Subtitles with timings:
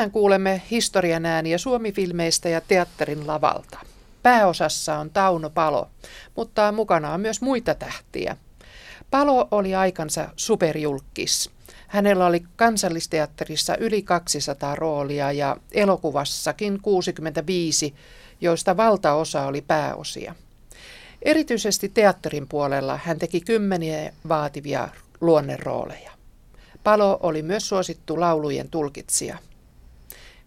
[0.00, 3.78] Tänään kuulemme historian ääniä Suomi-filmeistä ja teatterin lavalta.
[4.22, 5.88] Pääosassa on Tauno Palo,
[6.36, 8.36] mutta mukana on myös muita tähtiä.
[9.10, 11.50] Palo oli aikansa superjulkis.
[11.88, 17.94] Hänellä oli kansallisteatterissa yli 200 roolia ja elokuvassakin 65,
[18.40, 20.34] joista valtaosa oli pääosia.
[21.22, 24.88] Erityisesti teatterin puolella hän teki kymmeniä vaativia
[25.20, 26.10] luonnerooleja.
[26.84, 29.38] Palo oli myös suosittu laulujen tulkitsija.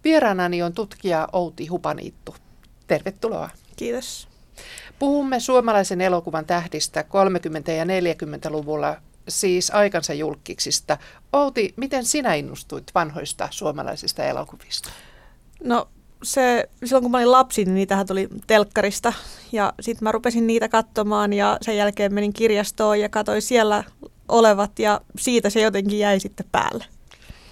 [0.03, 2.35] Vieraanani on tutkija Outi Hupaniittu.
[2.87, 3.49] Tervetuloa.
[3.75, 4.27] Kiitos.
[4.99, 7.01] Puhumme suomalaisen elokuvan tähdistä
[7.67, 8.95] 30- ja 40-luvulla,
[9.29, 10.97] siis aikansa julkiksista.
[11.33, 14.89] Outi, miten sinä innostuit vanhoista suomalaisista elokuvista?
[15.63, 15.87] No
[16.23, 19.13] se, silloin kun mä olin lapsi, niin niitähän tuli telkkarista
[19.51, 23.83] ja sitten mä rupesin niitä katsomaan ja sen jälkeen menin kirjastoon ja katsoin siellä
[24.27, 26.85] olevat ja siitä se jotenkin jäi sitten päälle.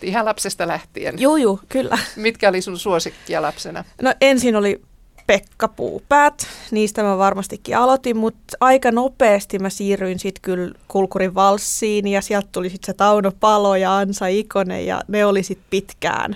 [0.01, 1.15] Ihan lapsesta lähtien?
[1.19, 1.97] Joo, joo, kyllä.
[2.15, 3.83] Mitkä oli sun suosikkia lapsena?
[4.01, 4.81] No ensin oli
[5.27, 12.07] Pekka Puupäät, niistä mä varmastikin aloitin, mutta aika nopeasti mä siirryin sitten kyllä Kulkurin valssiin
[12.07, 16.35] ja sieltä tuli sitten se Tauno Palo ja Ansa Ikonen ja ne oli sitten pitkään,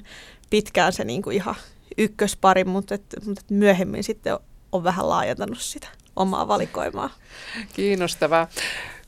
[0.49, 1.55] pitkään se niinku ihan
[1.97, 4.37] ykköspari, mutta, et, mutta et myöhemmin sitten
[4.71, 7.09] on vähän laajentanut sitä omaa valikoimaa.
[7.73, 8.47] Kiinnostavaa.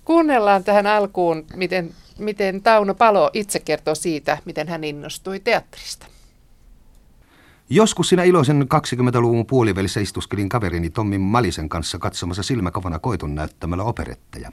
[0.05, 6.05] Kuunnellaan tähän alkuun, miten, miten Tauno Palo itse kertoo siitä, miten hän innostui teatterista.
[7.69, 14.51] Joskus sinä iloisen 20-luvun puolivälissä istuskelin kaverini Tommin Malisen kanssa katsomassa silmäkavana koiton näyttämällä operetteja.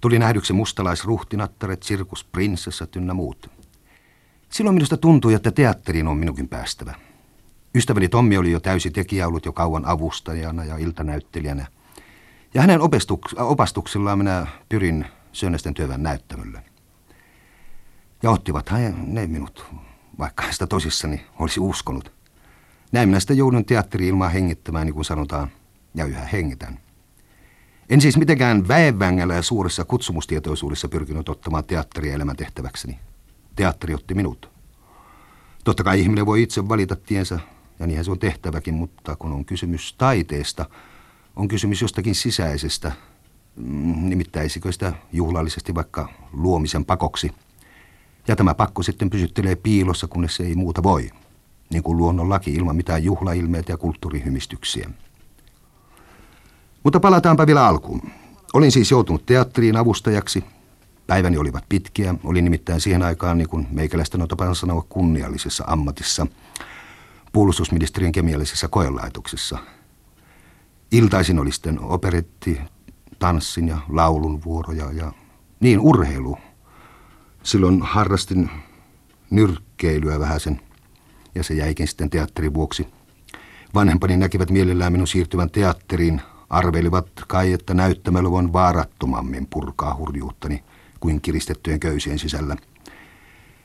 [0.00, 3.50] Tuli nähdyksi mustalaisruhtinattaret, sirkusprinsessat ynnä muut.
[4.48, 6.94] Silloin minusta tuntui, että teatteriin on minunkin päästävä.
[7.74, 11.66] Ystäväni Tommi oli jo täysi tekijä ollut jo kauan avustajana ja iltanäyttelijänä.
[12.54, 12.80] Ja hänen
[13.38, 15.06] opastuksillaan minä pyrin
[15.38, 16.62] Sönnästen työväen näyttämölle.
[18.22, 18.70] Ja ottivat
[19.06, 19.66] ne minut,
[20.18, 22.12] vaikka sitä tosissani olisi uskonut.
[22.92, 25.50] Näin minä sitä joudun teatteri ilmaa hengittämään, niin kuin sanotaan,
[25.94, 26.78] ja yhä hengitän.
[27.88, 32.98] En siis mitenkään väenvängällä ja suuressa kutsumustietoisuudessa pyrkinyt ottamaan teatteria elämäntehtäväkseni.
[33.56, 34.50] Teatteri otti minut.
[35.64, 37.38] Totta kai ihminen voi itse valita tiensä,
[37.78, 40.66] ja niinhän se on tehtäväkin, mutta kun on kysymys taiteesta,
[41.36, 42.92] on kysymys jostakin sisäisestä,
[44.02, 47.32] nimittäisikö sitä juhlallisesti vaikka luomisen pakoksi.
[48.28, 51.10] Ja tämä pakko sitten pysyttelee piilossa, kunnes se ei muuta voi,
[51.70, 54.90] niin kuin luonnon laki ilman mitään juhlailmeitä ja kulttuurihymistyksiä.
[56.84, 58.02] Mutta palataanpa vielä alkuun.
[58.54, 60.44] Olin siis joutunut teatteriin avustajaksi.
[61.06, 62.14] Päiväni olivat pitkiä.
[62.24, 66.26] Olin nimittäin siihen aikaan, niin kuin meikäläistä on tapana sanoa, kunniallisessa ammatissa–
[67.32, 69.58] puolustusministeriön kemiallisessa koelaitoksessa.
[70.92, 72.60] Iltaisin oli sitten operetti,
[73.18, 75.12] tanssin ja laulun vuoroja ja
[75.60, 76.38] niin urheilu.
[77.42, 78.50] Silloin harrastin
[79.30, 80.60] nyrkkeilyä vähäsen
[81.34, 82.88] ja se jäikin sitten teatterin vuoksi.
[83.74, 86.20] Vanhempani näkivät mielellään minun siirtyvän teatteriin,
[86.50, 90.64] arvelivat kai, että näyttämällä voin vaarattomammin purkaa hurjuuttani
[91.00, 92.56] kuin kiristettyjen köysien sisällä–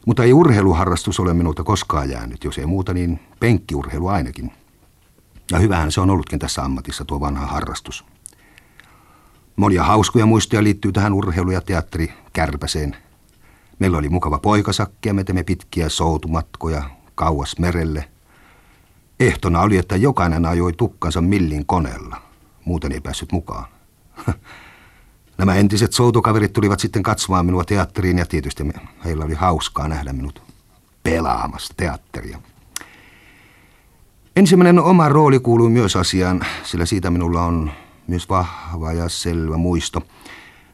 [0.05, 4.51] mutta ei urheiluharrastus ole minulta koskaan jäänyt, jos ei muuta niin penkkiurheilu ainakin.
[5.51, 8.05] Ja hyvähän se on ollutkin tässä ammatissa tuo vanha harrastus.
[9.55, 12.95] Monia hauskoja muistoja liittyy tähän urheilu- ja teatterikärpäseen.
[13.79, 16.83] Meillä oli mukava poikasakki ja me teemme pitkiä soutumatkoja
[17.15, 18.09] kauas merelle.
[19.19, 22.21] Ehtona oli, että jokainen ajoi tukkansa millin koneella.
[22.65, 23.65] Muuten ei päässyt mukaan.
[25.37, 28.63] Nämä entiset soutukaverit tulivat sitten katsomaan minua teatteriin ja tietysti
[29.05, 30.41] heillä oli hauskaa nähdä minut
[31.03, 32.39] pelaamassa teatteria.
[34.35, 37.71] Ensimmäinen oma rooli kuului myös asiaan, sillä siitä minulla on
[38.07, 40.01] myös vahva ja selvä muisto.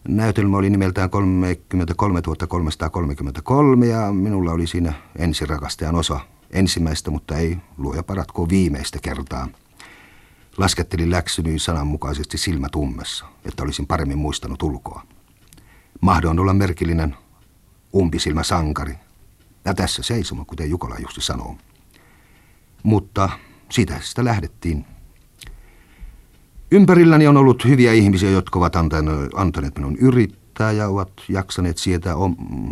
[0.07, 6.19] Näytelmä oli nimeltään 33 333 ja minulla oli siinä ensirakastajan osa.
[6.51, 9.47] Ensimmäistä, mutta ei luoja paratko viimeistä kertaa–
[10.59, 15.03] Laskettelin läksyni sananmukaisesti silmätummessa, että olisin paremmin muistanut ulkoa.
[16.01, 17.15] Mahdoin olla merkillinen
[17.95, 18.95] umpisilmä sankari.
[19.65, 21.57] Ja tässä seisoma, kuten Jukola juuri sanoo.
[22.83, 23.29] Mutta
[23.69, 24.85] siitä sitä lähdettiin.
[26.71, 28.75] Ympärilläni on ollut hyviä ihmisiä, jotka ovat
[29.35, 32.15] antaneet minun yrittää ja ovat jaksaneet sietää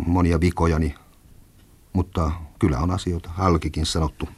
[0.06, 0.94] monia vikojani.
[1.92, 4.28] Mutta kyllä on asioita halkikin sanottu.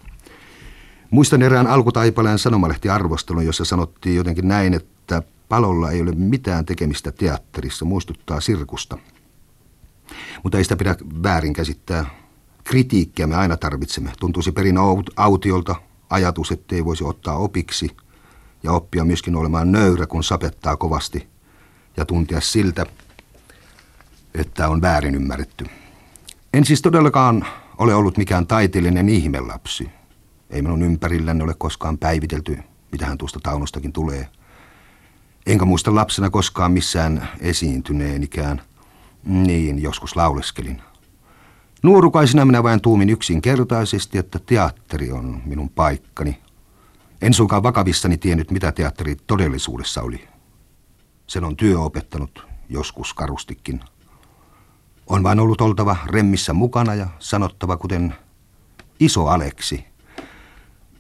[1.11, 7.85] Muistan erään alkutaipaleen sanomalehtiarvostelun, jossa sanottiin jotenkin näin, että palolla ei ole mitään tekemistä teatterissa,
[7.85, 8.99] muistuttaa sirkusta.
[10.43, 12.07] Mutta ei sitä pidä väärin käsittää.
[12.65, 14.13] Kritiikkiä me aina tarvitsemme.
[14.21, 14.79] Tuntuisi perin
[15.17, 15.75] autiolta
[16.11, 17.91] ajatus, ettei voisi ottaa opiksi
[18.63, 21.29] ja oppia myöskin olemaan nöyrä, kun sapettaa kovasti
[21.97, 22.87] ja tuntea siltä,
[24.35, 25.67] että on väärin ymmärretty.
[26.55, 27.47] En siis todellakaan
[27.79, 29.91] ole ollut mikään taiteellinen ihmelapsi.
[30.51, 32.59] Ei minun ympärilläni ole koskaan päivitelty,
[32.93, 34.29] mitähän tuosta Taunostakin tulee.
[35.47, 38.63] Enkä muista lapsena koskaan missään esiintyneenikään.
[39.25, 40.83] Niin, joskus lauleskelin.
[41.83, 46.39] Nuorukaisina minä vain tuumin yksinkertaisesti, että teatteri on minun paikkani.
[47.23, 50.29] En suinkaan vakavissani tiennyt, mitä teatteri todellisuudessa oli.
[51.27, 53.81] Sen on työ opettanut, joskus karustikin.
[55.07, 58.15] On vain ollut oltava remmissä mukana ja sanottava kuten
[59.01, 59.85] iso Aleksi.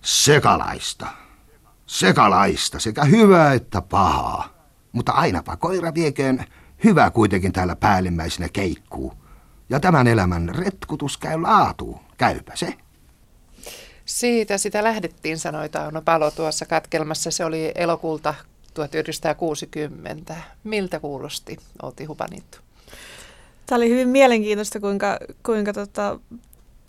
[0.02, 1.06] Sekalaista.
[1.86, 4.48] Sekalaista, sekä hyvää että pahaa.
[4.92, 6.44] Mutta ainapa koira vieköön,
[6.84, 9.14] hyvä kuitenkin täällä päällimmäisenä keikkuu.
[9.68, 12.00] Ja tämän elämän retkutus käy laatuun.
[12.16, 12.78] Käypä se.
[14.10, 17.30] Siitä sitä lähdettiin, sanoi Tauno Palo tuossa katkelmassa.
[17.30, 18.34] Se oli elokuulta
[18.74, 20.36] 1960.
[20.64, 22.58] Miltä kuulosti, Outi Hupanittu?
[23.66, 26.20] Tämä oli hyvin mielenkiintoista, kuinka, kuinka tota,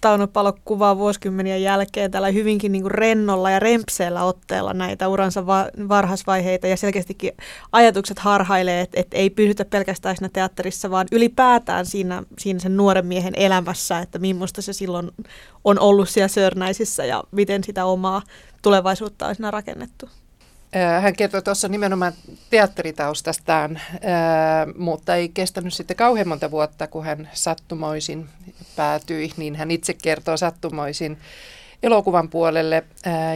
[0.01, 5.45] Tauno Palo kuvaa vuosikymmenien jälkeen tällä hyvinkin niin kuin rennolla ja rempseellä otteella näitä uransa
[5.45, 7.31] va- varhaisvaiheita ja selkeästikin
[7.71, 13.06] ajatukset harhailee, että, että ei pysytä pelkästään siinä teatterissa, vaan ylipäätään siinä, siinä sen nuoren
[13.06, 15.12] miehen elämässä, että millaista se silloin
[15.63, 18.21] on ollut siellä Sörnäisissä ja miten sitä omaa
[18.62, 20.09] tulevaisuutta on siinä rakennettu.
[21.01, 22.13] Hän kertoi tuossa nimenomaan
[22.50, 23.79] teatteritaustastaan,
[24.77, 28.29] mutta ei kestänyt sitten kauhean monta vuotta, kun hän sattumoisin
[28.75, 31.18] päätyi, niin hän itse kertoo sattumoisin
[31.83, 32.83] elokuvan puolelle.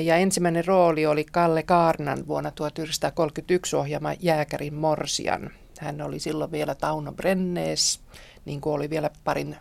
[0.03, 5.49] Ja ensimmäinen rooli oli Kalle Kaarnan vuonna 1931 ohjaama Jääkärin Morsian.
[5.79, 7.99] Hän oli silloin vielä Tauno Brennees,
[8.45, 9.57] niin kuin oli vielä parin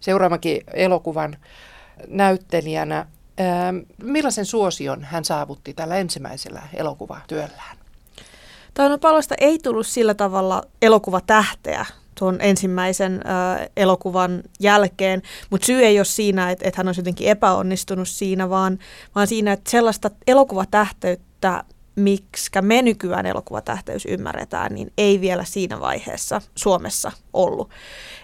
[0.00, 1.36] seuraamakin elokuvan
[2.08, 3.06] näyttelijänä.
[4.02, 7.76] Millaisen suosion hän saavutti tällä ensimmäisellä elokuvatyöllään?
[8.74, 11.86] Tauno Palosta ei tullut sillä tavalla elokuvatähteä
[12.18, 13.20] tuon ensimmäisen
[13.76, 18.78] elokuvan jälkeen, mutta syy ei ole siinä, että, että hän olisi jotenkin epäonnistunut siinä, vaan,
[19.14, 21.64] vaan siinä, että sellaista elokuvatähteyttä,
[21.94, 27.70] miksi me nykyään elokuvatähteys ymmärretään, niin ei vielä siinä vaiheessa Suomessa ollut.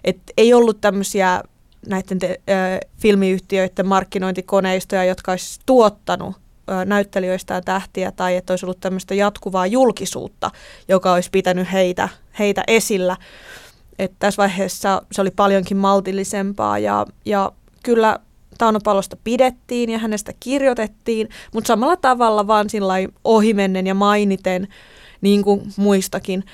[0.04, 1.42] Et ei ollut tämmöisiä
[1.88, 6.36] näiden te, äh, filmiyhtiöiden markkinointikoneistoja, jotka olisi tuottanut
[6.70, 10.50] äh, näyttelijöistä tähtiä tai että olisi ollut tämmöistä jatkuvaa julkisuutta,
[10.88, 12.08] joka olisi pitänyt heitä,
[12.38, 13.16] heitä esillä.
[13.98, 17.52] Et tässä vaiheessa se oli paljonkin maltillisempaa ja, ja
[17.82, 18.18] kyllä
[18.58, 22.66] Tauno Palosta pidettiin ja hänestä kirjoitettiin, mutta samalla tavalla vaan
[23.24, 24.68] ohimennen ja mainiten,
[25.20, 26.44] niin kuin muistakin.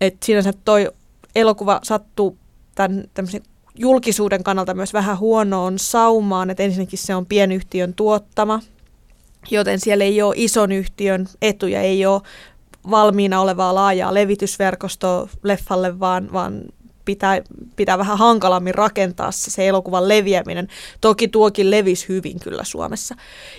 [0.00, 0.90] Että sinänsä toi
[1.34, 2.38] elokuva sattuu
[2.74, 3.42] tämän tämmöisen
[3.78, 8.60] julkisuuden kannalta myös vähän huonoon saumaan, että ensinnäkin se on pienyhtiön tuottama,
[9.50, 12.22] joten siellä ei ole ison yhtiön etuja, ei ole
[12.90, 16.62] valmiina olevaa laajaa levitysverkostoa leffalle, vaan, vaan
[17.08, 17.42] pitää,
[17.76, 20.68] pitää vähän hankalammin rakentaa se, se elokuvan leviäminen.
[21.00, 23.14] Toki tuokin levisi hyvin kyllä Suomessa.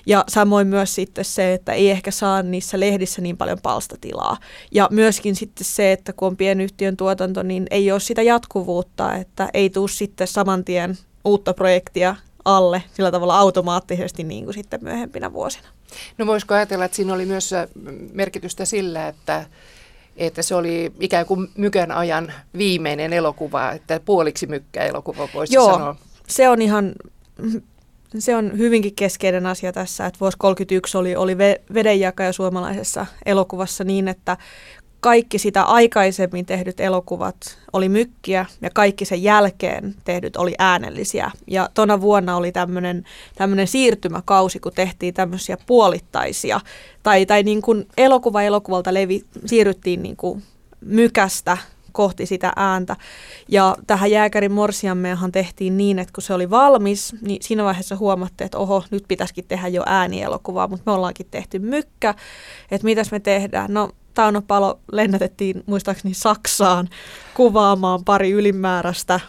[0.06, 4.38] Ja samoin myös sitten se, että ei ehkä saa niissä lehdissä niin paljon palstatilaa.
[4.72, 9.50] Ja myöskin sitten se, että kun on pienyhtiön tuotanto, niin ei ole sitä jatkuvuutta, että
[9.54, 15.34] ei tule sitten saman tien uutta projektia alle sillä tavalla automaattisesti niin kuin sitten myöhempinä
[15.34, 15.68] vuosina.
[16.18, 17.52] No voisiko ajatella, että siinä oli myös
[18.14, 19.46] merkitystä sillä, että
[20.20, 25.74] että se oli ikään kuin mykän ajan viimeinen elokuva, että puoliksi mykkä elokuva voisi Joo,
[25.74, 25.96] sanoa.
[26.28, 26.94] se on ihan,
[28.20, 31.38] se on hyvinkin keskeinen asia tässä, että vuosi 1931 oli, oli
[31.74, 34.38] vedenjakaja suomalaisessa elokuvassa niin, että
[35.00, 37.36] kaikki sitä aikaisemmin tehdyt elokuvat
[37.74, 41.32] oli mykkiä ja kaikki sen jälkeen tehdyt oli äänellisiä.
[41.48, 46.60] Ja tona vuonna oli tämmöinen siirtymäkausi, kun tehtiin tämmöisiä puolittaisia.
[47.04, 50.44] Tai, tai niin kuin elokuva elokuvalta levi, siirryttiin niin kuin
[50.82, 51.58] mykästä
[51.92, 52.96] kohti sitä ääntä.
[53.48, 58.46] Ja tähän Jääkärin morsiammeahan tehtiin niin, että kun se oli valmis, niin siinä vaiheessa huomattiin,
[58.46, 62.16] että oho, nyt pitäisikin tehdä jo äänielokuvaa, mutta me ollaankin tehty mykkä,
[62.72, 63.74] että mitäs me tehdään.
[63.74, 63.90] No
[64.20, 64.44] Tauno
[64.92, 66.90] lennätettiin muistaakseni Saksaan
[67.34, 69.20] kuvaamaan pari ylimääräistä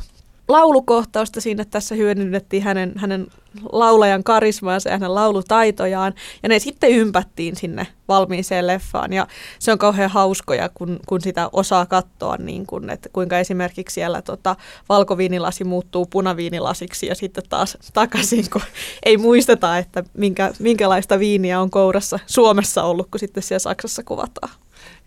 [0.49, 1.41] laulukohtausta.
[1.41, 3.27] Siinä tässä hyödynnettiin hänen, hänen
[3.73, 9.27] laulajan karismaansa ja hänen laulutaitojaan, ja ne sitten ympättiin sinne valmiiseen leffaan, ja
[9.59, 14.23] se on kauhean hauskoja, kun, kun sitä osaa katsoa, niin kun, että kuinka esimerkiksi siellä
[14.23, 14.57] tota,
[14.89, 18.63] valkoviinilasi muuttuu punaviinilasiksi, ja sitten taas takaisin, kun
[19.05, 24.53] ei muisteta, että minkä, minkälaista viiniä on kourassa Suomessa ollut, kun sitten siellä Saksassa kuvataan.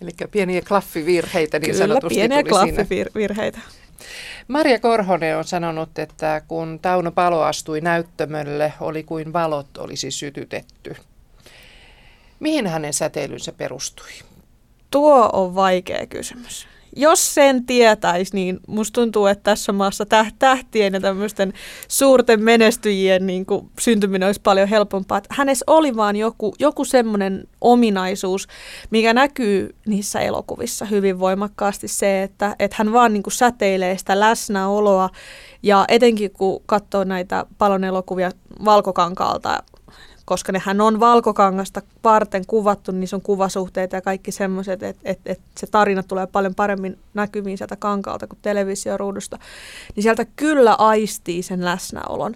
[0.03, 3.59] Eli pieniä klaffivirheitä niin Kyllä, sanotusti pieniä tuli klaffivirheitä.
[3.59, 3.83] Siinä.
[4.47, 10.95] Maria Korhonen on sanonut, että kun Tauno Palo astui näyttämölle, oli kuin valot olisi sytytetty.
[12.39, 14.11] Mihin hänen säteilynsä perustui?
[14.91, 16.67] Tuo on vaikea kysymys.
[16.95, 20.05] Jos sen tietäisi, niin musta tuntuu, että tässä maassa
[20.39, 21.53] tähtien ja tämmöisten
[21.87, 25.17] suurten menestyjien niin kuin syntyminen olisi paljon helpompaa.
[25.17, 28.47] Että hänessä oli vaan joku, joku semmoinen ominaisuus,
[28.89, 34.19] mikä näkyy niissä elokuvissa hyvin voimakkaasti se, että, että hän vaan niin kuin säteilee sitä
[34.19, 35.09] läsnäoloa
[35.63, 38.31] ja etenkin kun katsoo näitä palon elokuvia
[38.65, 39.63] valkokankaalta,
[40.33, 45.19] koska nehän on valkokangasta varten kuvattu, niin se on kuvasuhteet ja kaikki semmoiset, että et,
[45.25, 49.39] et se tarina tulee paljon paremmin näkyviin sieltä kankaalta kuin televisioruudusta,
[49.95, 52.35] niin sieltä kyllä aistii sen läsnäolon.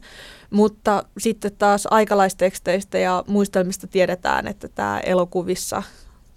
[0.50, 5.84] Mutta sitten taas aikalaisteksteistä ja muistelmista tiedetään, että tämä elokuvissa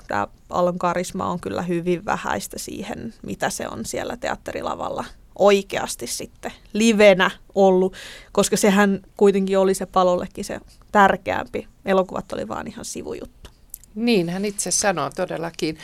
[0.09, 5.05] tämä Allon karisma on kyllä hyvin vähäistä siihen, mitä se on siellä teatterilavalla
[5.41, 7.95] oikeasti sitten livenä ollut,
[8.33, 10.61] koska sehän kuitenkin oli se palollekin se
[10.93, 11.69] tärkeämpi.
[11.85, 13.51] Elokuvat oli vaan ihan sivujuttu.
[13.95, 15.79] Niin, hän itse sanoo todellakin.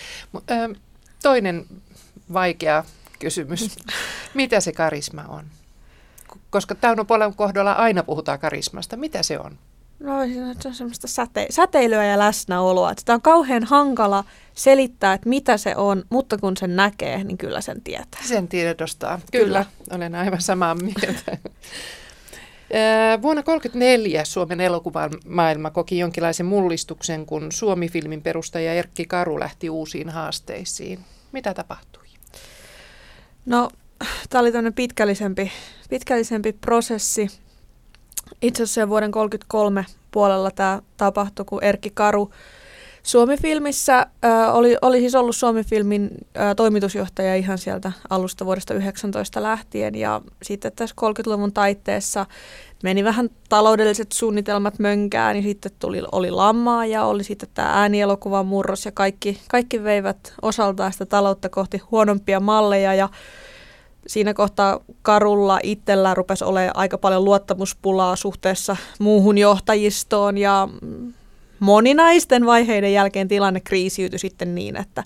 [1.23, 1.67] Toinen
[2.33, 2.85] vaikea
[3.19, 3.77] kysymys.
[4.35, 5.45] Mitä se karisma on?
[6.51, 8.97] Koska Tauno Polen kohdalla aina puhutaan karismasta.
[8.97, 9.59] Mitä se on?
[10.01, 10.13] No
[10.61, 12.93] se on semmoista säte- säteilyä ja läsnäoloa.
[12.99, 14.25] Sitä on kauhean hankala
[14.55, 18.21] selittää, että mitä se on, mutta kun sen näkee, niin kyllä sen tietää.
[18.25, 19.21] Sen tiedostaa.
[19.33, 19.65] Kyllä, kyllä.
[19.97, 21.39] olen aivan samaa mieltä.
[23.23, 30.09] Vuonna 1934 Suomen elokuvan maailma koki jonkinlaisen mullistuksen, kun Suomi-filmin perustaja Erkki Karu lähti uusiin
[30.11, 30.99] haasteisiin.
[31.33, 32.05] Mitä tapahtui?
[33.47, 33.71] No,
[34.31, 35.53] tämä oli tämmöinen pitkällisempi,
[35.91, 37.29] pitkällisempi prosessi.
[38.43, 42.31] Itse asiassa jo vuoden 1933 puolella tämä tapahtui, kun Erkki Karu
[43.07, 49.95] Suomi-filmissä äh, oli, oli siis ollut Suomi-filmin äh, toimitusjohtaja ihan sieltä alusta vuodesta 19 lähtien.
[49.95, 52.27] Ja sitten tässä 30-luvun taitteessa
[52.83, 58.47] meni vähän taloudelliset suunnitelmat mönkään, niin sitten tuli, oli lammaa ja oli sitten tämä äänielokuvan
[58.47, 62.95] murros ja kaikki, kaikki veivät osaltaan sitä taloutta kohti huonompia malleja.
[62.95, 63.09] Ja
[64.07, 70.69] siinä kohtaa Karulla itsellä rupesi olemaan aika paljon luottamuspulaa suhteessa muuhun johtajistoon ja
[71.61, 75.05] moninaisten vaiheiden jälkeen tilanne kriisiytyi sitten niin, että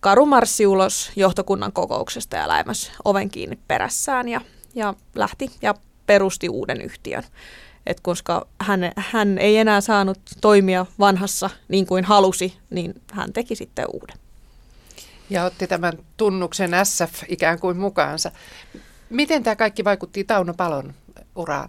[0.00, 4.40] Karu marssi ulos johtokunnan kokouksesta ja läimäs oven kiinni perässään ja,
[4.74, 5.74] ja lähti ja
[6.06, 7.22] perusti uuden yhtiön.
[7.86, 13.54] Et koska hän, hän ei enää saanut toimia vanhassa niin kuin halusi, niin hän teki
[13.54, 14.25] sitten uuden.
[15.30, 18.30] Ja otti tämän tunnuksen SF ikään kuin mukaansa.
[19.10, 20.94] Miten tämä kaikki vaikutti Tauno Palon
[21.36, 21.68] uraan?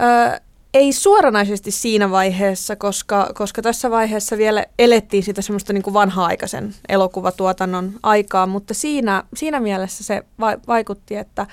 [0.00, 0.40] Öö,
[0.74, 6.74] ei suoranaisesti siinä vaiheessa, koska, koska tässä vaiheessa vielä elettiin sitä semmoista niin kuin vanha-aikaisen
[6.88, 11.46] elokuvatuotannon aikaa, mutta siinä, siinä mielessä se va- vaikutti, että,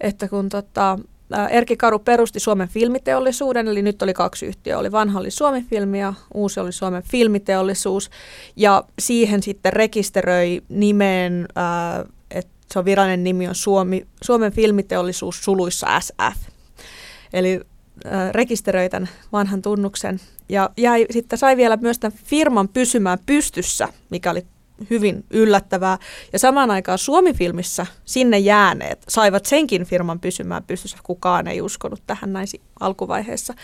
[0.00, 0.98] että kun tota,
[1.50, 6.00] Erkki Karu perusti Suomen filmiteollisuuden, eli nyt oli kaksi yhtiöä, oli vanha oli Suomi Filmi
[6.00, 8.10] ja uusi oli Suomen filmiteollisuus,
[8.56, 11.48] ja siihen sitten rekisteröi nimeen,
[12.30, 16.48] että se on virallinen nimi on Suomi, Suomen filmiteollisuus suluissa SF.
[17.32, 17.60] Eli
[18.32, 20.20] rekisteröi tämän vanhan tunnuksen.
[20.48, 24.46] Ja jäi, sitten sai vielä myös tämän firman pysymään pystyssä, mikä oli
[24.90, 25.98] hyvin yllättävää.
[26.32, 30.98] Ja samaan aikaan Suomi-filmissä sinne jääneet saivat senkin firman pysymään pystyssä.
[31.02, 32.46] Kukaan ei uskonut tähän näin
[32.80, 33.54] alkuvaiheessa.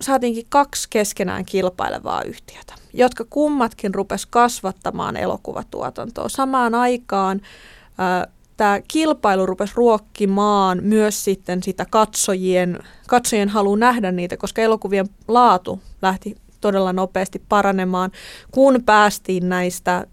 [0.00, 6.28] Saatiinkin kaksi keskenään kilpailevaa yhtiötä, jotka kummatkin rupes kasvattamaan elokuvatuotantoa.
[6.28, 7.40] Samaan aikaan
[8.56, 15.80] tämä kilpailu rupesi ruokkimaan myös sitten sitä katsojien, katsojien halu nähdä niitä, koska elokuvien laatu
[16.02, 18.10] lähti todella nopeasti paranemaan,
[18.50, 20.06] kun päästiin näistä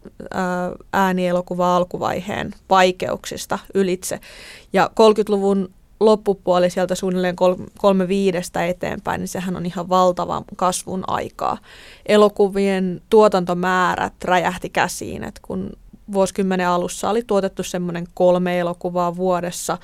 [0.94, 4.20] äänielokuva alkuvaiheen vaikeuksista ylitse.
[4.74, 7.36] Ja 30-luvun loppupuoli sieltä suunnilleen
[7.78, 11.58] kolme viidestä eteenpäin, niin sehän on ihan valtavan kasvun aikaa.
[12.06, 15.70] Elokuvien tuotantomäärät räjähti käsiin, että kun
[16.14, 19.78] vuosikymmenen alussa oli tuotettu semmoinen kolme elokuvaa vuodessa,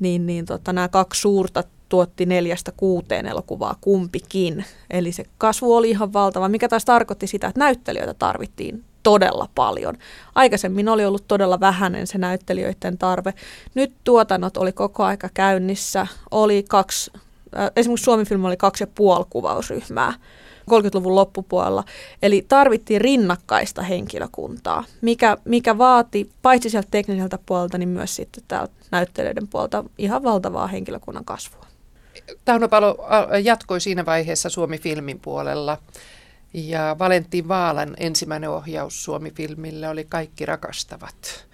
[0.00, 4.64] niin, niin tota, nämä kaksi suurta tuotti neljästä kuuteen elokuvaa kumpikin.
[4.90, 9.94] Eli se kasvu oli ihan valtava, mikä taas tarkoitti sitä, että näyttelijöitä tarvittiin todella paljon.
[10.34, 13.34] Aikaisemmin oli ollut todella vähäinen se näyttelijöiden tarve.
[13.74, 16.06] Nyt tuotannot oli koko aika käynnissä.
[16.30, 17.10] Oli kaksi,
[17.58, 20.12] äh, esimerkiksi Suomi-filmi oli kaksi ja puoli kuvausryhmää
[20.70, 21.84] 30-luvun loppupuolella.
[22.22, 28.72] Eli tarvittiin rinnakkaista henkilökuntaa, mikä, mikä vaati paitsi sieltä tekniseltä puolelta, niin myös sitten täältä
[28.90, 31.71] näyttelijöiden puolelta ihan valtavaa henkilökunnan kasvua.
[32.44, 32.98] Tauno Palo
[33.42, 35.78] jatkoi siinä vaiheessa Suomi-filmin puolella.
[36.54, 41.46] Ja Valentin Vaalan ensimmäinen ohjaus Suomi-filmille oli Kaikki rakastavat.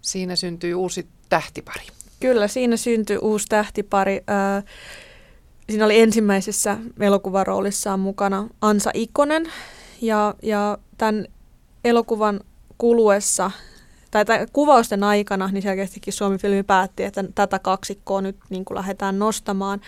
[0.00, 1.86] Siinä syntyi uusi tähtipari.
[2.20, 4.24] Kyllä, siinä syntyi uusi tähtipari.
[5.70, 9.52] Siinä oli ensimmäisessä elokuvaroolissaan mukana Ansa Ikonen.
[10.00, 11.26] Ja, ja tämän
[11.84, 12.40] elokuvan
[12.78, 13.50] kuluessa
[14.12, 19.80] tai kuvausten aikana, niin selkeästikin Suomi-filmi päätti, että tätä kaksikkoa nyt niin kuin lähdetään nostamaan.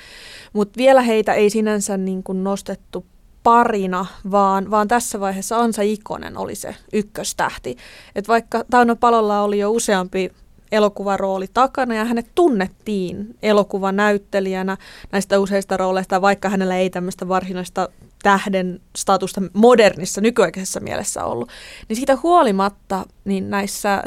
[0.52, 3.07] Mutta vielä heitä ei sinänsä niin kuin nostettu
[3.43, 7.76] parina, vaan, vaan tässä vaiheessa Ansa Ikonen oli se ykköstähti.
[8.14, 10.33] Et vaikka Tauno Palolla oli jo useampi
[10.75, 14.76] elokuvarooli takana ja hänet tunnettiin elokuvan näyttelijänä
[15.12, 17.88] näistä useista rooleista, vaikka hänellä ei tämmöistä varsinaista
[18.23, 21.49] tähden statusta modernissa nykyaikaisessa mielessä ollut.
[21.88, 24.02] Niin siitä huolimatta niin näissä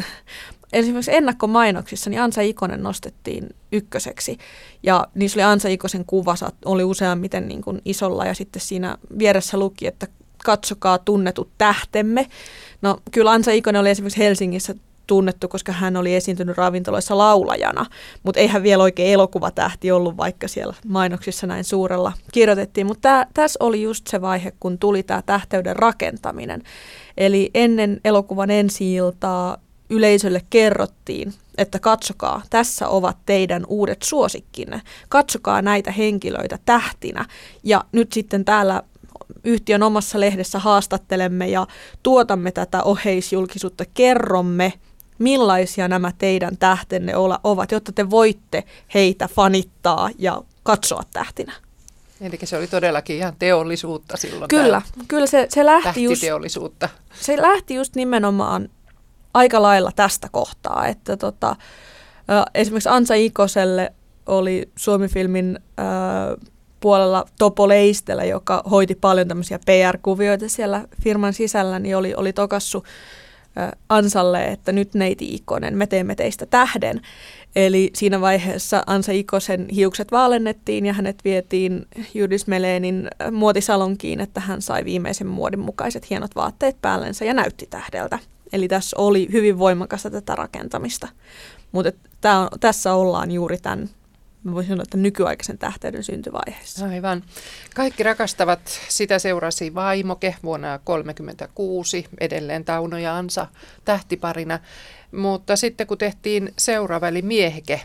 [0.73, 4.37] esimerkiksi ennakkomainoksissa niin Ansa Ikonen nostettiin ykköseksi.
[4.83, 9.57] Ja niissä oli Ansa Ikosen kuva, oli useammiten niin kuin isolla ja sitten siinä vieressä
[9.57, 10.07] luki, että
[10.43, 12.27] katsokaa tunnetut tähtemme.
[12.81, 14.75] No kyllä Ansa Ikonen oli esimerkiksi Helsingissä
[15.07, 17.85] tunnettu, koska hän oli esiintynyt ravintoloissa laulajana,
[18.23, 22.87] mutta eihän vielä oikein elokuvatähti ollut, vaikka siellä mainoksissa näin suurella kirjoitettiin.
[22.87, 26.63] Mutta tässä oli just se vaihe, kun tuli tämä tähteyden rakentaminen.
[27.17, 28.95] Eli ennen elokuvan ensi
[29.89, 34.81] yleisölle kerrottiin, että katsokaa, tässä ovat teidän uudet suosikkinne.
[35.09, 37.25] Katsokaa näitä henkilöitä tähtinä.
[37.63, 38.83] Ja nyt sitten täällä
[39.43, 41.67] yhtiön omassa lehdessä haastattelemme ja
[42.03, 44.73] tuotamme tätä oheisjulkisuutta, kerromme,
[45.19, 51.53] millaisia nämä teidän tähtenne ovat, jotta te voitte heitä fanittaa ja katsoa tähtinä.
[52.21, 54.49] Eli se oli todellakin ihan teollisuutta silloin.
[54.49, 56.21] Kyllä, kyllä se, se lähti just,
[57.21, 58.69] se lähti just nimenomaan
[59.33, 61.55] aika lailla tästä kohtaa, että tota,
[62.53, 63.93] esimerkiksi Ansa Ikoselle
[64.25, 65.85] oli Suomi-filmin äh,
[66.79, 72.83] puolella Topo Leistelä, joka hoiti paljon tämmöisiä PR-kuvioita siellä firman sisällä, niin oli, oli tokassu
[73.89, 77.01] Ansalle, että nyt neiti Ikonen, me teemme teistä tähden.
[77.55, 84.61] Eli siinä vaiheessa Ansa Ikosen hiukset vaalennettiin ja hänet vietiin Judis Meleenin muotisalonkiin, että hän
[84.61, 88.19] sai viimeisen muodin mukaiset hienot vaatteet päällensä ja näytti tähdeltä.
[88.53, 91.07] Eli tässä oli hyvin voimakasta tätä rakentamista.
[91.71, 91.91] Mutta
[92.59, 93.89] tässä ollaan juuri tämän
[94.47, 96.85] mä voisin sanoa, että nykyaikaisen tähteyden syntyvaiheessa.
[96.85, 97.23] Aivan.
[97.75, 103.47] Kaikki rakastavat, sitä seurasi Vaimoke vuonna 1936, edelleen Tauno ja Ansa
[103.85, 104.59] tähtiparina.
[105.11, 107.81] Mutta sitten kun tehtiin seuraava, eli Mieheke,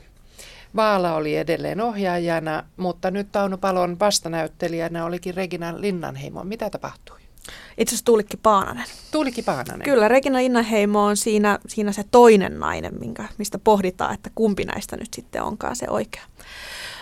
[0.77, 6.45] Vaala oli edelleen ohjaajana, mutta nyt Tauno Palon vastanäyttelijänä olikin Regina Linnanheimo.
[6.45, 7.22] Mitä tapahtui?
[7.79, 8.85] Itse asiassa Tuulikki Paananen.
[9.11, 9.83] Tuulikki Paananen.
[9.85, 14.97] Kyllä, Regina Linnanheimo on siinä, siinä se toinen nainen, minkä, mistä pohditaan, että kumpi näistä
[14.97, 16.23] nyt sitten onkaan se oikea.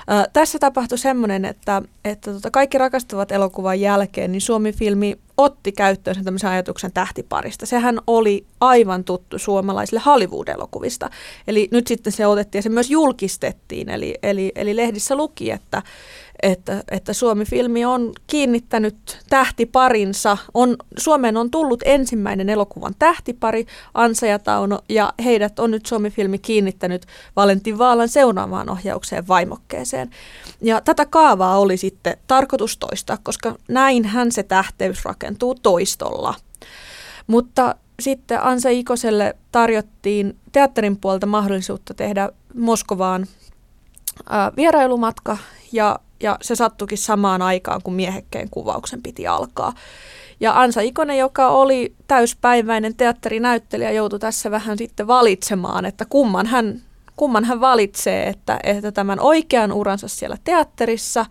[0.00, 6.14] Ö, tässä tapahtui semmoinen, että, että tota, kaikki rakastuvat elokuvan jälkeen, niin Suomi-filmi otti käyttöön
[6.14, 7.66] sen tämmöisen ajatuksen tähtiparista.
[7.66, 11.10] Sehän oli aivan tuttu suomalaisille Hollywood-elokuvista.
[11.46, 13.88] Eli nyt sitten se otettiin ja se myös julkistettiin.
[13.88, 15.82] Eli, eli, eli lehdissä luki, että,
[16.42, 20.36] että, että Suomi-filmi on kiinnittänyt tähtiparinsa.
[20.54, 26.38] On, Suomeen on tullut ensimmäinen elokuvan tähtipari, Ansa ja Tauno, ja heidät on nyt Suomi-filmi
[26.38, 30.10] kiinnittänyt Valentin Vaalan seuraavaan ohjaukseen vaimokkeeseen.
[30.60, 36.34] Ja tätä kaavaa oli sitten tarkoitus toistaa, koska näinhän se tähteys rakentuu toistolla.
[37.26, 43.26] Mutta sitten Ansa Ikoselle tarjottiin teatterin puolta mahdollisuutta tehdä Moskovaan
[44.56, 45.38] vierailumatka
[45.72, 49.72] ja ja se sattukin samaan aikaan, kun miehekkeen kuvauksen piti alkaa.
[50.40, 56.80] Ja Ansa Ikonen, joka oli täyspäiväinen teatterinäyttelijä, joutui tässä vähän sitten valitsemaan, että kumman hän,
[57.16, 61.26] kumman hän valitsee, että, että tämän oikean uransa siellä teatterissa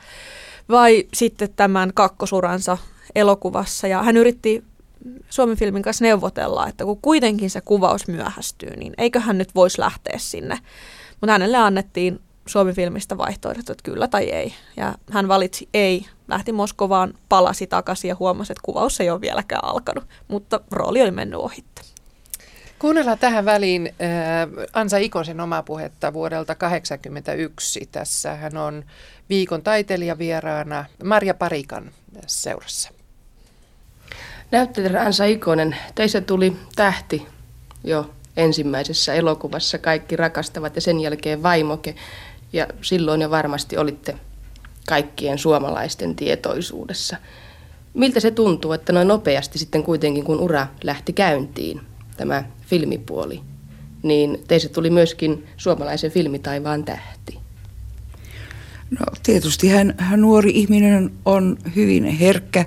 [0.70, 2.78] vai sitten tämän kakkosuransa
[3.16, 3.88] elokuvassa.
[3.88, 4.64] Ja hän yritti
[5.30, 10.18] Suomen filmin kanssa neuvotella, että kun kuitenkin se kuvaus myöhästyy, niin eiköhän nyt voisi lähteä
[10.18, 10.60] sinne.
[11.22, 12.20] Mutta hänelle annettiin
[12.50, 14.54] Suomi-filmistä vaihtoehdot, että kyllä tai ei.
[14.78, 19.66] Ja hän valitsi ei, lähti Moskovaan, palasi takaisin ja huomasi, että kuvaus ei ole vieläkään
[19.66, 21.82] alkanut, mutta rooli oli mennyt ohitte.
[22.80, 27.90] Kuunnellaan tähän väliin äh, Ansa Ikosen omaa puhetta vuodelta 1981.
[27.92, 28.86] Tässä hän on
[29.30, 31.92] viikon taiteilijavieraana Marja Parikan
[32.28, 32.90] seurassa.
[34.52, 37.28] Näyttelijä Ansa Ikonen, teissä tuli tähti
[37.84, 41.96] jo ensimmäisessä elokuvassa Kaikki rakastavat ja sen jälkeen Vaimoke.
[42.54, 44.16] Ja silloin jo varmasti olitte
[44.88, 47.18] kaikkien suomalaisten tietoisuudessa.
[47.94, 51.82] Miltä se tuntuu, että noin nopeasti sitten kuitenkin, kun ura lähti käyntiin,
[52.18, 53.42] tämä filmipuoli,
[54.04, 57.40] niin teistä tuli myöskin suomalaisen filmitaivaan tähti?
[59.00, 62.66] No tietysti hän, hän nuori ihminen on hyvin herkkä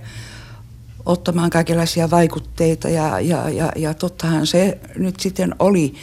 [1.07, 5.95] ottamaan kaikenlaisia vaikutteita ja, ja, ja, ja tottahan se nyt sitten oli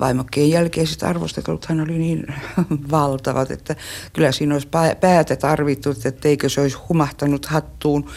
[0.00, 2.26] vaimokkeen jälkeiset arvostelut hän oli niin
[2.90, 3.76] valtavat, että
[4.12, 4.68] kyllä siinä olisi
[5.00, 8.10] päätä tarvittu, että eikö se olisi humahtanut hattuun.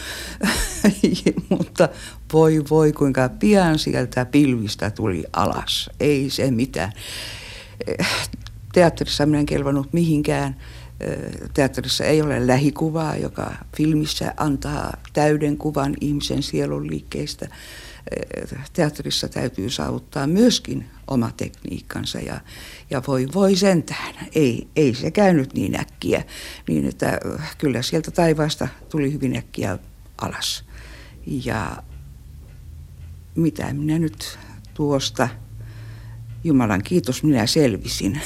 [1.50, 1.90] Mutta
[2.34, 5.90] voi voi kuinka pian sieltä pilvistä tuli alas.
[6.00, 6.92] Ei se mitään.
[8.74, 10.56] Teatterissa minä en kelvannut mihinkään.
[11.54, 17.48] Teatterissa ei ole lähikuvaa, joka filmissä antaa täyden kuvan ihmisen sielun liikkeistä
[18.74, 22.42] teatterissa täytyy saavuttaa myöskin oma tekniikkansa ja,
[22.90, 24.16] ja voi, voi sentään.
[24.36, 26.24] Ei, ei se käynyt niin äkkiä,
[26.68, 27.20] niin että
[27.58, 29.78] kyllä sieltä taivaasta tuli hyvin äkkiä
[30.22, 30.64] alas.
[31.26, 31.84] Ja
[33.36, 34.40] mitä minä nyt
[34.74, 35.30] tuosta,
[36.44, 38.22] Jumalan kiitos, minä selvisin,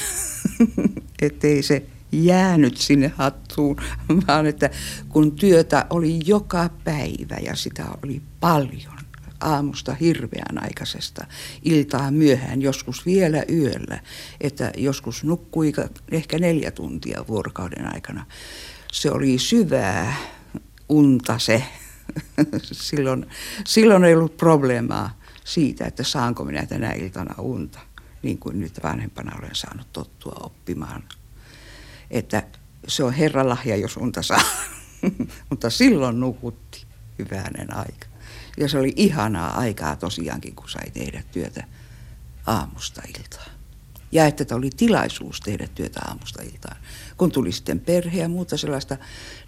[1.22, 3.76] ettei se jäänyt sinne hattuun,
[4.26, 4.70] vaan että
[5.08, 8.93] kun työtä oli joka päivä ja sitä oli paljon,
[9.40, 11.26] aamusta hirveän aikaisesta
[11.62, 14.00] iltaan myöhään, joskus vielä yöllä,
[14.40, 15.72] että joskus nukkui
[16.10, 18.26] ehkä neljä tuntia vuorokauden aikana.
[18.92, 20.16] Se oli syvää
[20.88, 21.64] unta se.
[22.62, 23.26] silloin,
[23.66, 27.78] silloin ei ollut probleemaa siitä, että saanko minä tänä iltana unta,
[28.22, 31.02] niin kuin nyt vanhempana olen saanut tottua oppimaan.
[32.10, 32.42] Että
[32.88, 34.42] se on Herran lahja, jos unta saa.
[35.50, 36.86] Mutta silloin nukutti
[37.18, 38.13] hyvänen aika.
[38.56, 41.64] Ja se oli ihanaa aikaa tosiaankin, kun sai tehdä työtä
[42.46, 43.50] aamusta iltaan.
[44.12, 46.76] Ja että oli tilaisuus tehdä työtä aamusta iltaan.
[47.16, 48.96] Kun tuli sitten perhe ja muuta sellaista,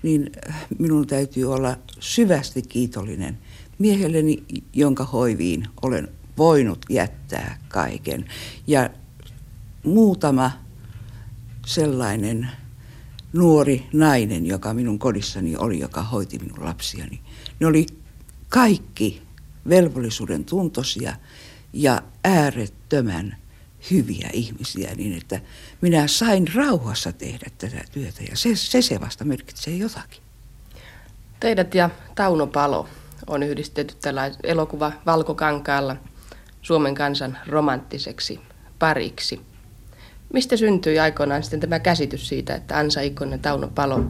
[0.03, 0.33] niin
[0.79, 3.39] minun täytyy olla syvästi kiitollinen
[3.79, 8.25] miehelleni, jonka hoiviin olen voinut jättää kaiken.
[8.67, 8.91] Ja
[9.85, 10.51] muutama
[11.67, 12.49] sellainen
[13.33, 17.21] nuori nainen, joka minun kodissani oli, joka hoiti minun lapsiani,
[17.61, 17.87] ne oli
[18.49, 19.23] kaikki
[19.69, 21.17] velvollisuuden tuntosia
[21.73, 23.37] ja äärettömän
[23.91, 25.41] hyviä ihmisiä niin, että
[25.81, 30.23] minä sain rauhassa tehdä tätä työtä ja se, se, se vasta merkitsee jotakin.
[31.41, 32.89] Teidät ja Tauno Palo
[33.27, 35.97] on yhdistetty tällä elokuva Valkokankaalla
[36.63, 38.41] Suomen kansan romanttiseksi
[38.79, 39.41] pariksi.
[40.33, 44.05] Mistä syntyi aikoinaan sitten tämä käsitys siitä, että Ansa Ikonen ja Tauno Palo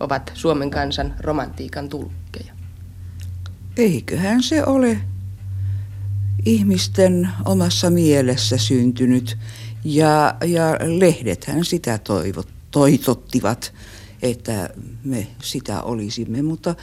[0.00, 2.59] ovat Suomen kansan romantiikan tulkkeja?
[3.80, 5.00] Eiköhän se ole
[6.44, 9.38] ihmisten omassa mielessä syntynyt.
[9.84, 13.72] Ja, ja lehdethän sitä toivot, toitottivat,
[14.22, 14.70] että
[15.04, 16.42] me sitä olisimme.
[16.42, 16.74] Mutta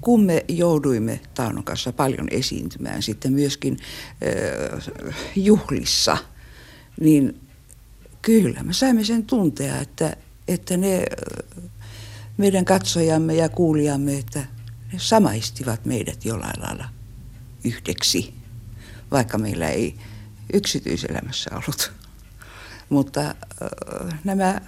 [0.00, 3.78] kun me jouduimme Taunon kanssa paljon esiintymään sitten myöskin
[5.36, 6.16] juhlissa,
[7.00, 7.40] niin
[8.22, 10.16] kyllä me saimme sen tuntea, että,
[10.48, 11.04] että ne
[12.36, 14.44] meidän katsojamme ja kuulijamme, että
[14.92, 16.88] ne samaistivat meidät jollain lailla
[17.64, 18.34] yhdeksi,
[19.10, 19.94] vaikka meillä ei
[20.52, 21.92] yksityiselämässä ollut.
[22.88, 23.34] Mutta
[24.24, 24.60] nämä,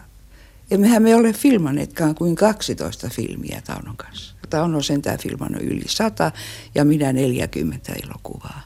[0.71, 4.35] emmehän me ole filmanneetkaan kuin 12 filmiä Taunon kanssa.
[4.51, 6.33] Tauno on sentään filmannut yli 100
[6.75, 8.63] ja minä 40 elokuvaa.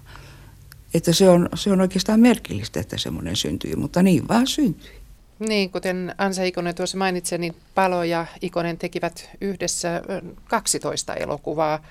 [0.94, 4.97] Että se on, se on oikeastaan merkillistä, että semmoinen syntyi, mutta niin vaan syntyi.
[5.38, 10.02] Niin, kuten Ansa Ikonen tuossa mainitsi, niin Palo ja Ikonen tekivät yhdessä
[10.48, 11.82] 12 elokuvaa.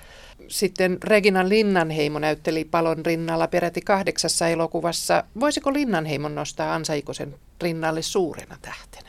[0.48, 5.24] Sitten Regina Linnanheimo näytteli Palon rinnalla peräti kahdeksassa elokuvassa.
[5.40, 9.08] Voisiko Linnanheimon nostaa Ansa Ikosen rinnalle suurena tähtenä?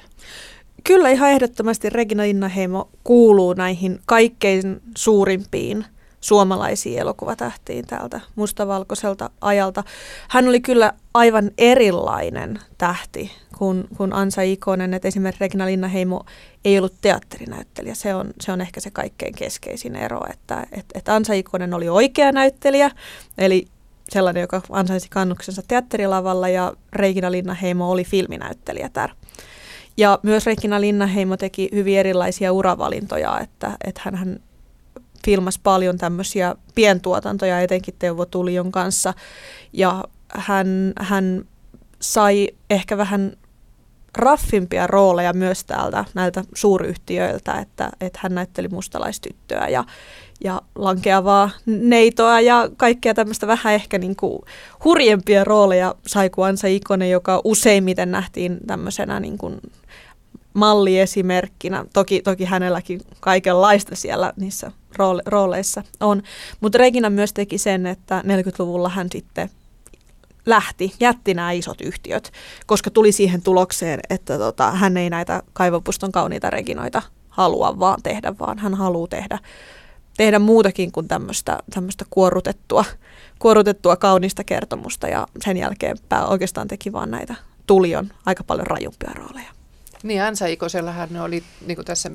[0.84, 5.86] Kyllä ihan ehdottomasti Regina Linnanheimo kuuluu näihin kaikkein suurimpiin–
[6.22, 9.84] suomalaisiin elokuvatähtiin täältä mustavalkoiselta ajalta.
[10.30, 16.26] Hän oli kyllä aivan erilainen tähti kuin, kuin Ansa Ikonen, että esimerkiksi Regina Linnaheimo
[16.66, 17.96] ei ollut teatterinäyttelijä.
[17.96, 21.90] Se on, se on ehkä se kaikkein keskeisin ero, että, että, että Ansa Ikonen oli
[21.90, 22.92] oikea näyttelijä,
[23.38, 23.68] eli
[24.10, 29.10] sellainen, joka ansaisi kannuksensa teatterilavalla, ja Regina Linnaheimo oli filminäyttelijä tär.
[29.98, 34.40] Ja myös Regina Linnaheimo teki hyvin erilaisia uravalintoja, että, että hän, hän
[35.26, 39.14] filmas paljon tämmöisiä pientuotantoja, etenkin Teuvo Tulion kanssa.
[39.74, 41.46] Ja hän, hän
[42.00, 43.34] sai ehkä vähän
[44.18, 49.84] raffimpia rooleja myös täältä näiltä suuryhtiöiltä, että, että hän näytteli mustalaistyttöä ja,
[50.44, 54.42] ja lankeavaa neitoa ja kaikkea tämmöistä vähän ehkä niin kuin
[54.84, 59.60] hurjempia rooleja sai kuin Ansa Ikonen, joka useimmiten nähtiin tämmöisenä niin kuin
[60.54, 61.86] malliesimerkkinä.
[61.94, 66.24] Toki, toki hänelläkin kaikenlaista siellä niissä roole, rooleissa on.
[66.62, 69.50] Mutta Regina myös teki sen, että 40-luvulla hän sitten
[70.46, 72.32] lähti, jätti nämä isot yhtiöt,
[72.66, 78.34] koska tuli siihen tulokseen, että tota, hän ei näitä kaivopuston kauniita Reginoita halua vaan tehdä,
[78.40, 79.40] vaan hän haluaa tehdä
[80.20, 81.58] tehdä muutakin kuin tämmöistä,
[82.10, 82.86] kuorutettua,
[83.40, 87.36] kuorutettua kaunista kertomusta ja sen jälkeen pää oikeastaan teki vaan näitä
[87.68, 89.59] tulion aika paljon rajumpia rooleja.
[90.04, 92.12] Niin Ansa Ikosellahan oli, niin kuin tässä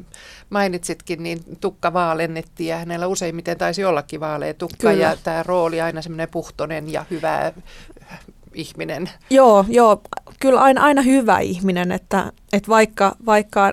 [0.51, 5.03] mainitsitkin, niin tukka vaalennettiin ja hänellä useimmiten taisi ollakin vaalea tukka Kyllä.
[5.03, 7.53] ja tämä rooli aina semmoinen puhtonen ja hyvä
[8.55, 9.11] ihminen.
[9.31, 10.03] Joo, joo
[10.41, 13.73] kyllä aina, aina hyvä ihminen, että, että vaikka, vaikka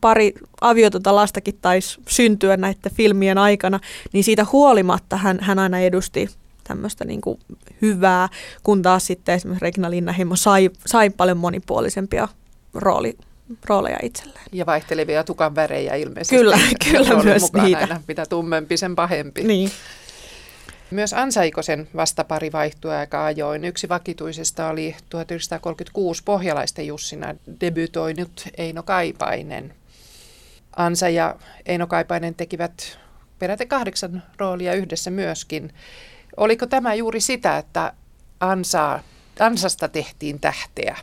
[0.00, 3.80] pari aviotonta lastakin taisi syntyä näiden filmien aikana,
[4.12, 6.28] niin siitä huolimatta hän, hän aina edusti
[6.64, 7.38] tämmöistä niin kuin
[7.82, 8.28] hyvää,
[8.62, 12.28] kun taas sitten esimerkiksi Regina Linnahimo sai, sai paljon monipuolisempia
[12.74, 13.16] rooli,
[13.66, 14.44] rooleja itselleen.
[14.52, 16.36] Ja vaihtelevia tukan värejä ilmeisesti.
[16.36, 16.58] Kyllä,
[16.90, 17.78] kyllä myös niitä.
[17.78, 19.42] Aina, mitä tummempi, sen pahempi.
[19.42, 19.70] Niin.
[20.90, 23.64] Myös Ansaikosen vastapari vaihtui aika ajoin.
[23.64, 29.74] Yksi vakituisesta oli 1936 pohjalaisten Jussina debytoinut Eino Kaipainen.
[30.76, 32.98] Ansa ja Eino Kaipainen tekivät
[33.38, 35.74] peräti kahdeksan roolia yhdessä myöskin.
[36.36, 37.92] Oliko tämä juuri sitä, että
[38.40, 39.00] Ansa,
[39.40, 40.96] Ansasta tehtiin tähteä?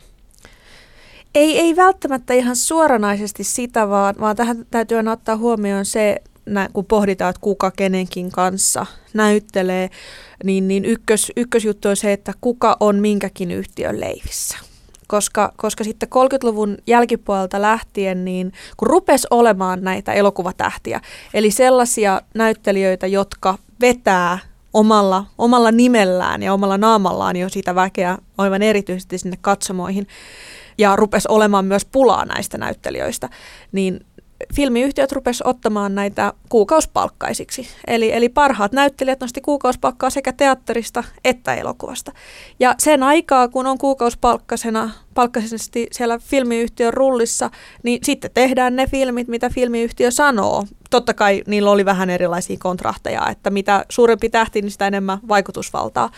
[1.34, 6.22] Ei, ei välttämättä ihan suoranaisesti sitä, vaan, vaan tähän täytyy aina ottaa huomioon se,
[6.72, 9.90] kun pohditaan, että kuka kenenkin kanssa näyttelee,
[10.44, 14.58] niin, niin ykkös, ykkösjuttu on se, että kuka on minkäkin yhtiön leivissä.
[15.06, 21.00] Koska, koska sitten 30-luvun jälkipuolelta lähtien, niin kun rupesi olemaan näitä elokuvatähtiä,
[21.34, 24.38] eli sellaisia näyttelijöitä, jotka vetää
[24.74, 30.06] omalla, omalla nimellään ja omalla naamallaan jo sitä väkeä aivan erityisesti sinne katsomoihin,
[30.78, 33.28] ja rupesi olemaan myös pulaa näistä näyttelijöistä,
[33.72, 34.00] niin
[34.54, 37.68] filmiyhtiöt rupes ottamaan näitä kuukausipalkkaisiksi.
[37.86, 42.12] Eli, eli parhaat näyttelijät nosti kuukausipalkkaa sekä teatterista että elokuvasta.
[42.60, 47.50] Ja sen aikaa, kun on kuukausipalkkasena palkkaisesti siellä filmiyhtiön rullissa,
[47.82, 50.64] niin sitten tehdään ne filmit, mitä filmiyhtiö sanoo.
[50.90, 56.10] Totta kai niillä oli vähän erilaisia kontrahteja, että mitä suurempi tähti, niin sitä enemmän vaikutusvaltaa.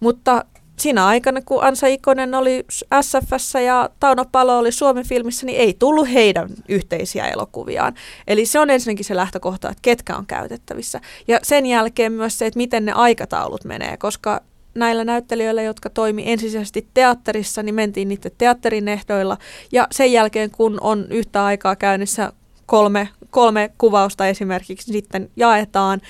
[0.00, 0.44] Mutta
[0.76, 2.64] siinä aikana, kun Ansa Ikonen oli
[3.00, 7.94] SFssä ja Tauno Palo oli Suomi-filmissä, niin ei tullut heidän yhteisiä elokuviaan.
[8.26, 11.00] Eli se on ensinnäkin se lähtökohta, että ketkä on käytettävissä.
[11.28, 14.40] Ja sen jälkeen myös se, että miten ne aikataulut menee, koska
[14.74, 19.36] näillä näyttelijöillä, jotka toimi ensisijaisesti teatterissa, niin mentiin niiden teatterin ehdoilla.
[19.72, 22.32] Ja sen jälkeen, kun on yhtä aikaa käynnissä
[22.66, 26.00] kolme, kolme kuvausta esimerkiksi, niin sitten jaetaan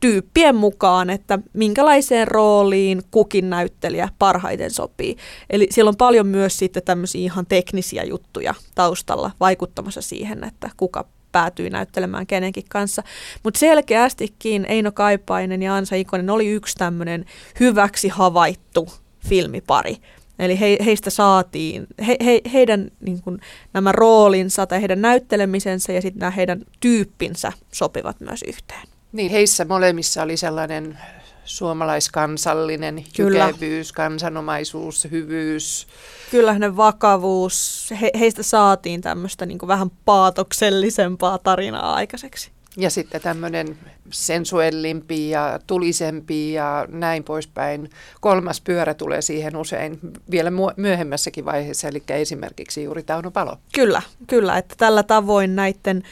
[0.00, 5.16] tyyppien mukaan, että minkälaiseen rooliin kukin näyttelijä parhaiten sopii.
[5.50, 11.04] Eli siellä on paljon myös sitten tämmöisiä ihan teknisiä juttuja taustalla vaikuttamassa siihen, että kuka
[11.32, 13.02] päätyy näyttelemään kenenkin kanssa.
[13.42, 17.24] Mutta selkeästikin Eino Kaipainen ja Ansa Ikonen oli yksi tämmöinen
[17.60, 18.88] hyväksi havaittu
[19.28, 19.96] filmipari.
[20.38, 23.40] Eli he, heistä saatiin, he, he, heidän niin kun,
[23.72, 28.95] nämä roolinsa tai heidän näyttelemisensä ja sitten nämä heidän tyyppinsä sopivat myös yhteen.
[29.16, 30.98] Niin, heissä molemmissa oli sellainen
[31.44, 33.46] suomalaiskansallinen Kyllä.
[33.46, 35.86] jykevyys, kansanomaisuus, hyvyys.
[36.30, 42.50] Kyllä hänen vakavuus, he, heistä saatiin tämmöistä niin vähän paatoksellisempaa tarinaa aikaiseksi.
[42.76, 43.78] Ja sitten tämmöinen
[44.10, 47.90] sensuellimpi ja tulisempi ja näin poispäin.
[48.20, 49.98] Kolmas pyörä tulee siihen usein
[50.30, 53.56] vielä myöhemmässäkin vaiheessa, eli esimerkiksi juuri Tauno Palo.
[53.74, 56.02] Kyllä, kyllä, että tällä tavoin näiden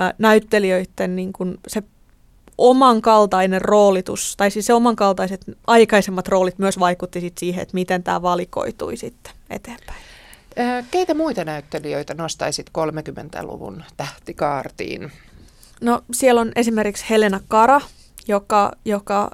[0.00, 1.82] äh, näyttelijöiden niin kuin se
[2.60, 8.22] omankaltainen roolitus, tai siis se omankaltaiset aikaisemmat roolit myös vaikutti sit siihen, että miten tämä
[8.22, 10.00] valikoitui sitten eteenpäin.
[10.90, 15.12] Keitä muita näyttelijöitä nostaisit 30-luvun tähtikaartiin?
[15.80, 17.80] No siellä on esimerkiksi Helena Kara,
[18.28, 19.30] joka, joka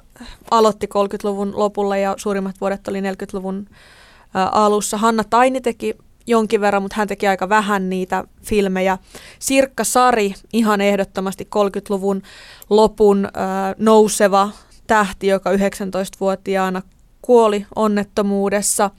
[0.51, 3.69] aloitti 30-luvun lopulla ja suurimmat vuodet oli 40-luvun
[4.33, 4.97] alussa.
[4.97, 5.95] Hanna Taini teki
[6.27, 8.97] jonkin verran, mutta hän teki aika vähän niitä filmejä.
[9.39, 12.21] Sirkka Sari, ihan ehdottomasti 30-luvun
[12.69, 13.31] lopun äh,
[13.77, 14.49] nouseva
[14.87, 16.81] tähti, joka 19-vuotiaana
[17.21, 18.91] kuoli onnettomuudessa.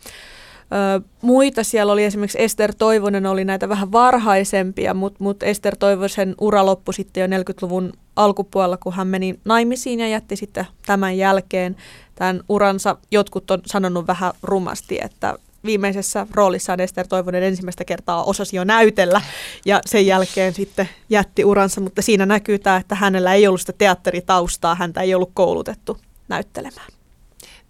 [1.22, 6.66] Muita siellä oli esimerkiksi Ester Toivonen oli näitä vähän varhaisempia, mutta mut Ester Toivosen ura
[6.66, 11.76] loppui sitten jo 40-luvun alkupuolella, kun hän meni naimisiin ja jätti sitten tämän jälkeen
[12.14, 12.96] tämän uransa.
[13.10, 19.20] Jotkut on sanonut vähän rumasti, että viimeisessä roolissaan Ester Toivonen ensimmäistä kertaa osasi jo näytellä
[19.64, 23.72] ja sen jälkeen sitten jätti uransa, mutta siinä näkyy tämä, että hänellä ei ollut sitä
[23.72, 26.88] teatteritaustaa, häntä ei ollut koulutettu näyttelemään.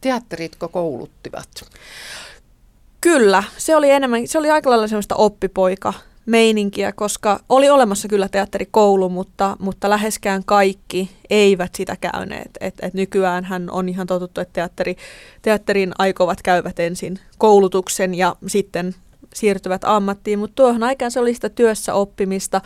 [0.01, 1.48] Teatteritko kouluttivat?
[3.01, 5.94] Kyllä, se oli enemmän, se oli aika lailla semmoista oppipoika
[6.29, 12.51] meininkiä, koska oli olemassa kyllä teatterikoulu, mutta, mutta läheskään kaikki eivät sitä käyneet.
[12.61, 14.97] Et, et nykyään hän on ihan totuttu, että teatteri,
[15.43, 18.95] teatterin aikovat käyvät ensin koulutuksen ja sitten
[19.35, 22.61] siirtyvät ammattiin, mutta tuohon aikaan se oli sitä työssä oppimista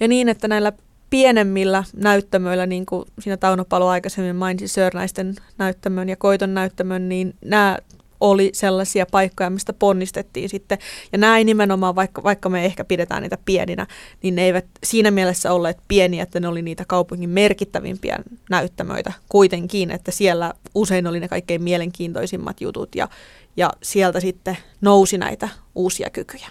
[0.00, 0.72] ja niin, että näillä
[1.10, 7.34] pienemmillä näyttämöillä, niin kuin siinä Tauno Palo aikaisemmin mainitsi Sörnäisten näyttämön ja Koiton näyttämön, niin
[7.44, 7.78] nämä
[8.24, 10.78] oli sellaisia paikkoja, mistä ponnistettiin sitten.
[11.12, 13.86] Ja näin nimenomaan, vaikka, vaikka me ehkä pidetään niitä pieninä,
[14.22, 18.18] niin ne eivät siinä mielessä olleet pieniä, että ne oli niitä kaupungin merkittävimpiä
[18.50, 23.08] näyttämöitä kuitenkin, että siellä usein oli ne kaikkein mielenkiintoisimmat jutut ja,
[23.56, 26.48] ja sieltä sitten nousi näitä uusia kykyjä.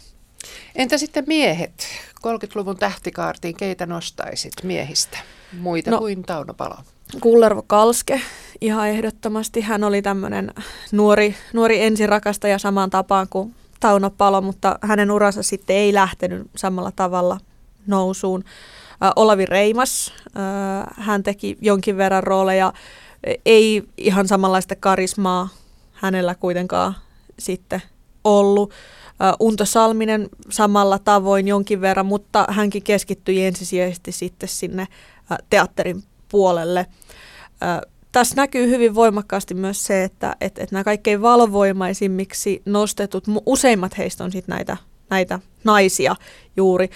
[0.76, 1.88] Entä sitten miehet?
[2.28, 5.18] 30-luvun tähtikaartiin keitä nostaisit miehistä?
[5.60, 6.76] Muita no, kuin Tauno Palo?
[7.22, 8.22] Kullervo Kalske
[8.62, 9.62] ihan ehdottomasti.
[9.62, 10.54] Hän oli tämmöinen
[10.92, 16.92] nuori, nuori ensirakastaja samaan tapaan kuin Tauno Palo, mutta hänen uransa sitten ei lähtenyt samalla
[16.96, 17.38] tavalla
[17.88, 18.44] nousuun.
[19.16, 20.14] Olavi Reimas,
[20.98, 22.74] hän teki jonkin verran rooleja,
[23.46, 25.50] ei ihan samanlaista karismaa
[25.94, 26.96] hänellä kuitenkaan
[27.40, 27.82] sitten
[28.24, 28.74] ollut.
[29.40, 34.88] Unto Salminen samalla tavoin jonkin verran, mutta hänkin keskittyi ensisijaisesti sitten sinne
[35.50, 36.86] teatterin puolelle.
[38.14, 44.24] Tässä näkyy hyvin voimakkaasti myös se, että, että, että nämä kaikkein valovoimaisimmiksi nostetut, useimmat heistä
[44.24, 44.78] on sitten näitä,
[45.10, 46.16] näitä naisia
[46.58, 46.90] juuri,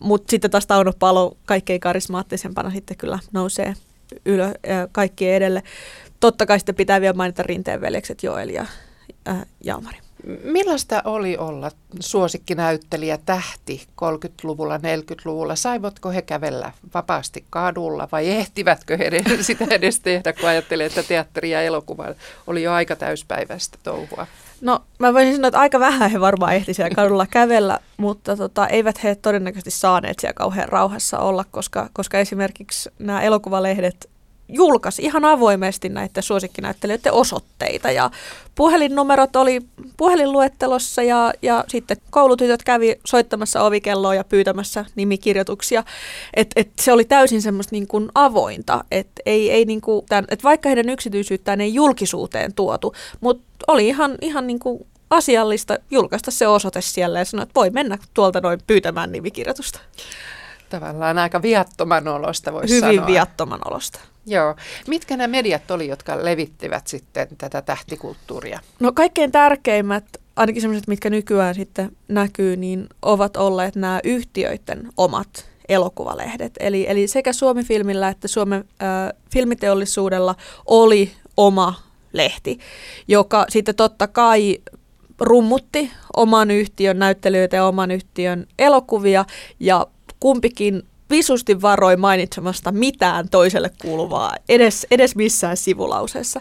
[0.00, 3.74] mutta sitten taas Tauno Palo kaikkein karismaattisempana sitten kyllä nousee
[4.24, 4.52] ylö,
[4.92, 5.62] kaikkien edelle.
[6.20, 8.66] Totta kai sitten pitää vielä mainita rinteen veljekset Joel ja
[9.28, 9.98] äh, Jalmari.
[10.44, 15.56] Millaista oli olla suosikkinäyttelijä tähti 30-luvulla, 40-luvulla?
[15.56, 21.50] Saivotko he kävellä vapaasti kadulla vai ehtivätkö he sitä edes tehdä, kun ajattelee, että teatteri
[21.50, 22.06] ja elokuva
[22.46, 24.26] oli jo aika täyspäiväistä touhua?
[24.60, 28.66] No mä voisin sanoa, että aika vähän he varmaan ehti siellä kadulla kävellä, mutta tota,
[28.66, 34.10] eivät he todennäköisesti saaneet siellä kauhean rauhassa olla, koska, koska esimerkiksi nämä elokuvalehdet
[34.48, 38.10] julkaisi ihan avoimesti näiden suosikkinäyttelijöiden osoitteita ja
[38.54, 39.60] puhelinnumerot oli
[39.96, 45.84] puhelinluettelossa ja, ja sitten koulutytöt kävi soittamassa ovikelloa ja pyytämässä nimikirjoituksia.
[46.34, 50.24] Et, et se oli täysin semmoista niin kuin avointa, että ei, ei niin kuin tämän,
[50.28, 56.30] et vaikka heidän yksityisyyttään ei julkisuuteen tuotu, mutta oli ihan, ihan niin kuin asiallista julkaista
[56.30, 59.80] se osoite siellä ja sanoa, että voi mennä tuolta noin pyytämään nimikirjoitusta.
[60.68, 62.92] Tavallaan aika viattoman olosta voisi Hyvin sanoa.
[62.92, 64.00] Hyvin viattoman olosta.
[64.26, 64.56] Joo.
[64.86, 68.60] Mitkä nämä mediat oli, jotka levittivät sitten tätä tähtikulttuuria?
[68.80, 70.04] No kaikkein tärkeimmät,
[70.36, 76.52] ainakin sellaiset, mitkä nykyään sitten näkyy, niin ovat olleet nämä yhtiöiden omat elokuvalehdet.
[76.60, 78.88] Eli, eli sekä Suomi-filmillä että Suomen äh,
[79.32, 80.34] filmiteollisuudella
[80.66, 81.74] oli oma
[82.12, 82.58] lehti,
[83.08, 84.58] joka sitten totta kai
[85.20, 89.24] rummutti oman yhtiön näyttelijöitä ja oman yhtiön elokuvia
[89.60, 89.86] ja
[90.20, 96.40] kumpikin visusti varoi mainitsemasta mitään toiselle kuuluvaa, edes, edes missään sivulauseessa.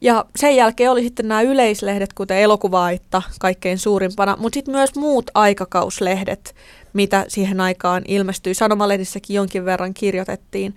[0.00, 5.30] Ja sen jälkeen oli sitten nämä yleislehdet, kuten elokuvaitta kaikkein suurimpana, mutta sitten myös muut
[5.34, 6.54] aikakauslehdet,
[6.92, 8.54] mitä siihen aikaan ilmestyi.
[8.54, 10.74] Sanomalehdissäkin jonkin verran kirjoitettiin.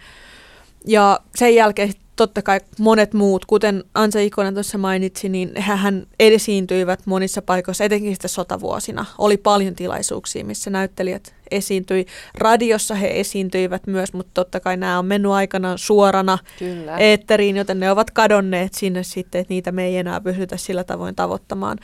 [0.88, 7.00] Ja sen jälkeen totta kai monet muut, kuten Ansa Ikonen tuossa mainitsi, niin hän esiintyivät
[7.06, 9.06] monissa paikoissa, etenkin sitten sotavuosina.
[9.18, 12.06] Oli paljon tilaisuuksia, missä näyttelijät esiintyi.
[12.38, 16.98] Radiossa he esiintyivät myös, mutta totta kai nämä on mennyt aikanaan suorana Kyllä.
[16.98, 21.16] eetteriin, joten ne ovat kadonneet sinne sitten, että niitä me ei enää pystytä sillä tavoin
[21.16, 21.78] tavoittamaan.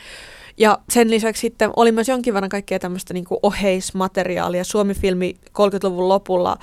[0.57, 4.63] Ja sen lisäksi sitten oli myös jonkin verran kaikkea tämmöistä niin oheismateriaalia.
[4.63, 6.57] Suomi-filmi 30-luvun lopulla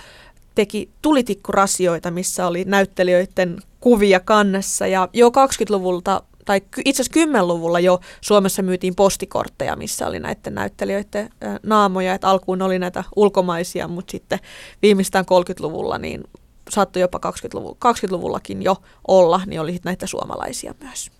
[0.58, 4.86] teki tulitikkurasioita, missä oli näyttelijöiden kuvia kannessa.
[4.86, 11.30] Ja jo 20-luvulta tai itse asiassa 10-luvulla jo Suomessa myytiin postikortteja, missä oli näiden näyttelijöiden
[11.62, 14.38] naamoja, että alkuun oli näitä ulkomaisia, mutta sitten
[14.82, 16.24] viimeistään 30-luvulla niin
[16.70, 18.76] saattoi jopa 20-luvulla, 20-luvullakin jo
[19.08, 21.10] olla, niin oli näitä suomalaisia myös.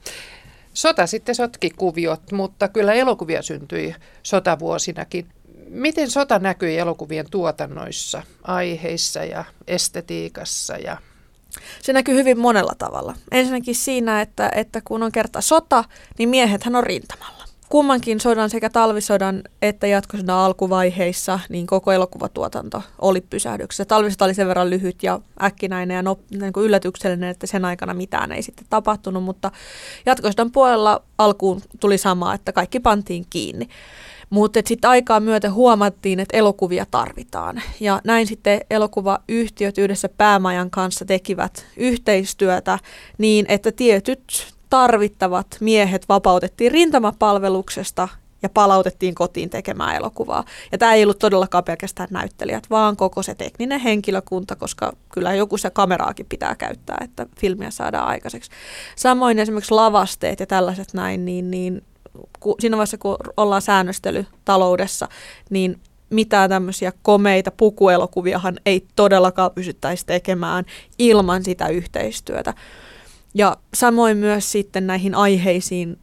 [0.74, 5.29] Sota sitten sotki kuviot, mutta kyllä elokuvia syntyi sotavuosinakin.
[5.71, 10.97] Miten sota näkyi elokuvien tuotannoissa, aiheissa ja estetiikassa ja
[11.83, 13.15] se näkyy hyvin monella tavalla.
[13.31, 15.85] Ensinnäkin siinä, että, että kun on kerta sota,
[16.19, 17.45] niin miehethän on rintamalla.
[17.69, 23.85] Kummankin sodan sekä talvisodan että jatkosodan alkuvaiheissa niin koko elokuvatuotanto oli pysähdyksessä.
[23.85, 27.95] Talvisota oli sen verran lyhyt ja äkkinäinen ja nop, niin kuin yllätyksellinen, että sen aikana
[27.95, 29.51] mitään ei sitten tapahtunut, mutta
[30.07, 33.69] jatkosodan puolella alkuun tuli sama, että kaikki pantiin kiinni.
[34.31, 37.62] Mutta sitten aikaa myöten huomattiin, että elokuvia tarvitaan.
[37.81, 42.79] Ja näin sitten elokuvayhtiöt yhdessä päämajan kanssa tekivät yhteistyötä
[43.18, 48.09] niin, että tietyt tarvittavat miehet vapautettiin rintamapalveluksesta
[48.43, 50.45] ja palautettiin kotiin tekemään elokuvaa.
[50.72, 55.59] Ja tämä ei ollut todellakaan pelkästään näyttelijät, vaan koko se tekninen henkilökunta, koska kyllä joku
[55.59, 58.51] se kameraakin pitää käyttää, että filmiä saadaan aikaiseksi.
[58.97, 61.83] Samoin esimerkiksi lavasteet ja tällaiset näin, niin, niin
[62.61, 65.09] siinä vaiheessa, kun ollaan säännöstelytaloudessa,
[65.51, 70.64] niin mitään tämmöisiä komeita pukuelokuviahan ei todellakaan pysyttäisi tekemään
[70.99, 72.55] ilman sitä yhteistyötä.
[73.35, 75.99] Ja samoin myös sitten näihin aiheisiin,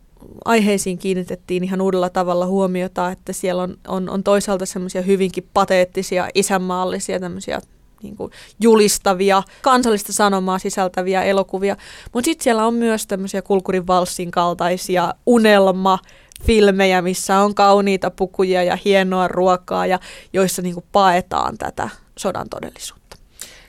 [0.45, 6.27] aiheisiin kiinnitettiin ihan uudella tavalla huomiota, että siellä on, on, on toisaalta semmoisia hyvinkin pateettisia,
[6.35, 7.61] isänmaallisia tämmöisiä
[8.05, 8.31] niin kuin
[8.61, 11.77] julistavia, kansallista sanomaa sisältäviä elokuvia.
[12.13, 15.99] Mutta sitten siellä on myös tämmöisiä kulkurin valssin kaltaisia unelma
[16.43, 19.99] filmejä, missä on kauniita pukuja ja hienoa ruokaa ja
[20.33, 23.17] joissa niin kuin paetaan tätä sodan todellisuutta.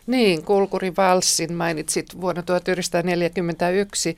[0.07, 4.17] Niin, Kulkuri Valssin mainitsit vuonna 1941.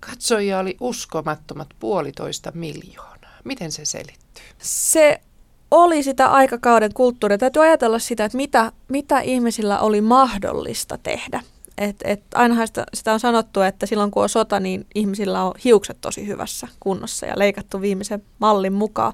[0.00, 3.38] Katsojia oli uskomattomat puolitoista miljoonaa.
[3.44, 4.44] Miten se selittyy?
[4.58, 5.20] Se
[5.70, 7.38] oli sitä aikakauden kulttuuria.
[7.38, 11.42] Täytyy ajatella sitä, että mitä, mitä ihmisillä oli mahdollista tehdä.
[11.78, 15.54] Et, et ainahan sitä, sitä on sanottu, että silloin kun on sota, niin ihmisillä on
[15.64, 19.12] hiukset tosi hyvässä kunnossa ja leikattu viimeisen mallin mukaan.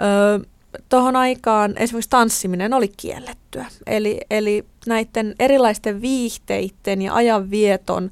[0.00, 0.48] Öö,
[0.88, 3.66] Tuohon aikaan esimerkiksi tanssiminen oli kiellettyä.
[3.86, 8.10] Eli, eli näiden erilaisten viihteiden ja ajanvieton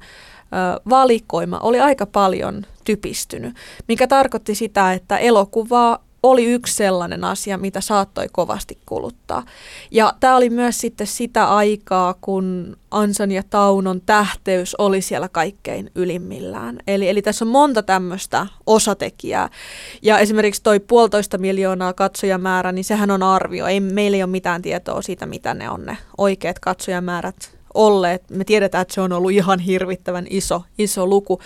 [0.89, 3.55] valikoima oli aika paljon typistynyt,
[3.87, 9.43] mikä tarkoitti sitä, että elokuvaa oli yksi sellainen asia, mitä saattoi kovasti kuluttaa.
[9.91, 15.91] Ja tämä oli myös sitten sitä aikaa, kun Ansan ja Taunon tähteys oli siellä kaikkein
[15.95, 16.79] ylimmillään.
[16.87, 19.49] Eli, eli tässä on monta tämmöistä osatekijää.
[20.01, 23.67] Ja esimerkiksi toi puolitoista miljoonaa katsojamäärä, niin sehän on arvio.
[23.67, 28.29] Ei, meillä ei ole mitään tietoa siitä, mitä ne on ne oikeat katsojamäärät olleet.
[28.29, 31.41] Me tiedetään, että se on ollut ihan hirvittävän iso, iso luku.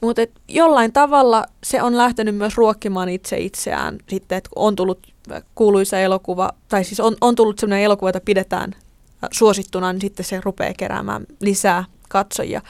[0.00, 4.98] Mutta jollain tavalla se on lähtenyt myös ruokkimaan itse itseään sitten, että on tullut
[5.54, 8.74] kuuluisa elokuva, tai siis on, on tullut sellainen elokuva, jota pidetään
[9.32, 12.62] suosittuna, niin sitten se rupeaa keräämään lisää katsojia.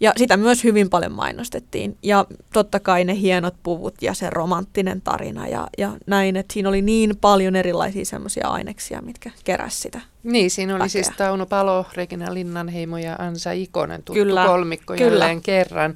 [0.00, 1.96] Ja sitä myös hyvin paljon mainostettiin.
[2.02, 6.68] Ja totta kai ne hienot puvut ja se romanttinen tarina ja, ja näin, että siinä
[6.68, 10.00] oli niin paljon erilaisia semmoisia aineksia, mitkä keräs sitä.
[10.22, 11.04] Niin, siinä oli siis väkeä.
[11.04, 15.10] siis Tauno Palo, Regina Linnanheimo ja Ansa Ikonen tuttu kyllä, kolmikko kyllä.
[15.10, 15.94] jälleen kerran.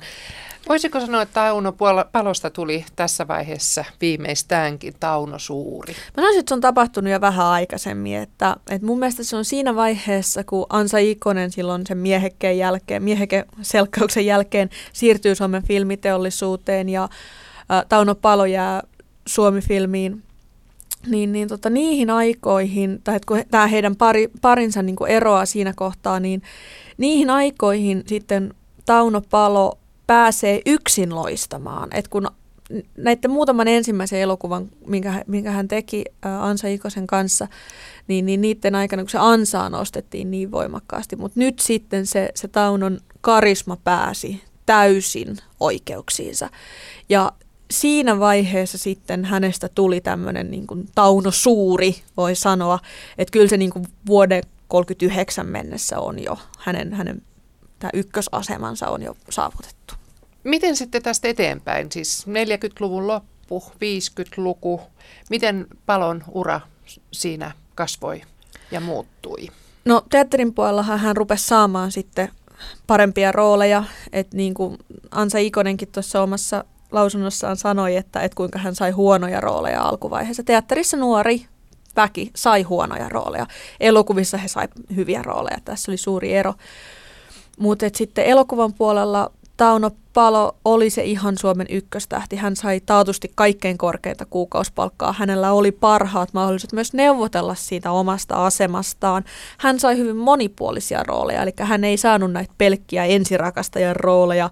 [0.69, 1.75] Voisiko sanoa, että Tauno
[2.13, 5.93] Palosta tuli tässä vaiheessa viimeistäänkin Tauno Suuri?
[5.93, 8.17] Mä sanoisin, että se on tapahtunut jo vähän aikaisemmin.
[8.17, 13.03] Että, että mun mielestä se on siinä vaiheessa, kun Ansa Ikonen silloin sen miehekkeen jälkeen,
[13.03, 17.09] miehekeselkkauksen jälkeen siirtyy Suomen filmiteollisuuteen ja
[17.73, 18.83] ä, Tauno Palo jää
[19.27, 20.23] Suomi-filmiin
[21.07, 26.21] niin, niin tota, niihin aikoihin, tai kun tämä heidän pari, parinsa niin eroaa siinä kohtaa,
[26.21, 26.43] niin
[26.99, 28.55] niihin aikoihin sitten
[28.87, 31.89] Tauno Palo pääsee yksin loistamaan.
[31.93, 32.29] Et kun
[32.97, 36.05] näiden muutaman ensimmäisen elokuvan, minkä, minkä hän teki
[36.41, 37.49] Ansa Ikosen kanssa,
[38.09, 41.17] niin, niin niiden aikana, kun se ansaa nostettiin niin voimakkaasti.
[41.17, 46.51] Mutta nyt sitten se, se Taunon karisma pääsi täysin oikeuksiinsa.
[47.09, 47.33] Ja
[47.71, 52.79] siinä vaiheessa sitten hänestä tuli tämmöinen niin Tauno Suuri, voi sanoa,
[53.19, 57.23] että kyllä se niin kuin vuoden 39 mennessä on jo hänen, hänen
[57.85, 59.95] tämä ykkösasemansa on jo saavutettu.
[60.45, 64.81] Miten sitten tästä eteenpäin, siis 40-luvun loppu, 50-luku,
[65.31, 66.61] miten palon ura
[67.13, 68.23] siinä kasvoi
[68.71, 69.49] ja muuttui?
[69.85, 72.29] No teatterin puolellahan hän rupesi saamaan sitten
[72.87, 74.79] parempia rooleja, että niin kuin
[75.11, 80.43] Ansa Ikonenkin tuossa omassa lausunnossaan sanoi, että, että kuinka hän sai huonoja rooleja alkuvaiheessa.
[80.43, 81.47] Teatterissa nuori
[81.97, 83.47] väki sai huonoja rooleja.
[83.81, 85.59] Elokuvissa he sai hyviä rooleja.
[85.65, 86.55] Tässä oli suuri ero.
[87.59, 92.37] Mutta sitten elokuvan puolella Tauno Palo oli se ihan Suomen ykköstähti.
[92.37, 95.15] Hän sai taatusti kaikkein korkeinta kuukausipalkkaa.
[95.19, 99.25] Hänellä oli parhaat mahdollisuudet myös neuvotella siitä omasta asemastaan.
[99.59, 104.51] Hän sai hyvin monipuolisia rooleja, eli hän ei saanut näitä pelkkiä ensirakastajan rooleja,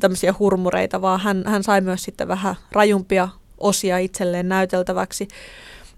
[0.00, 3.28] tämmöisiä hurmureita, vaan hän, hän sai myös sitten vähän rajumpia
[3.58, 5.28] osia itselleen näyteltäväksi.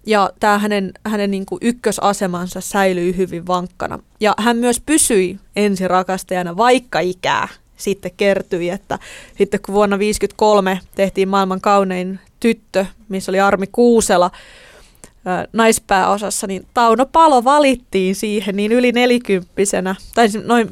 [0.07, 3.99] Ja tämä hänen, hänen niin kuin ykkösasemansa säilyi hyvin vankkana.
[4.21, 8.99] Ja hän myös pysyi ensirakastajana, vaikka ikää sitten kertyi, että
[9.39, 14.31] sitten kun vuonna 1953 tehtiin maailman kaunein tyttö, missä oli Armi Kuusela,
[15.53, 20.69] naispääosassa, niin Tauno Palo valittiin siihen niin yli nelikymppisenä, tai noin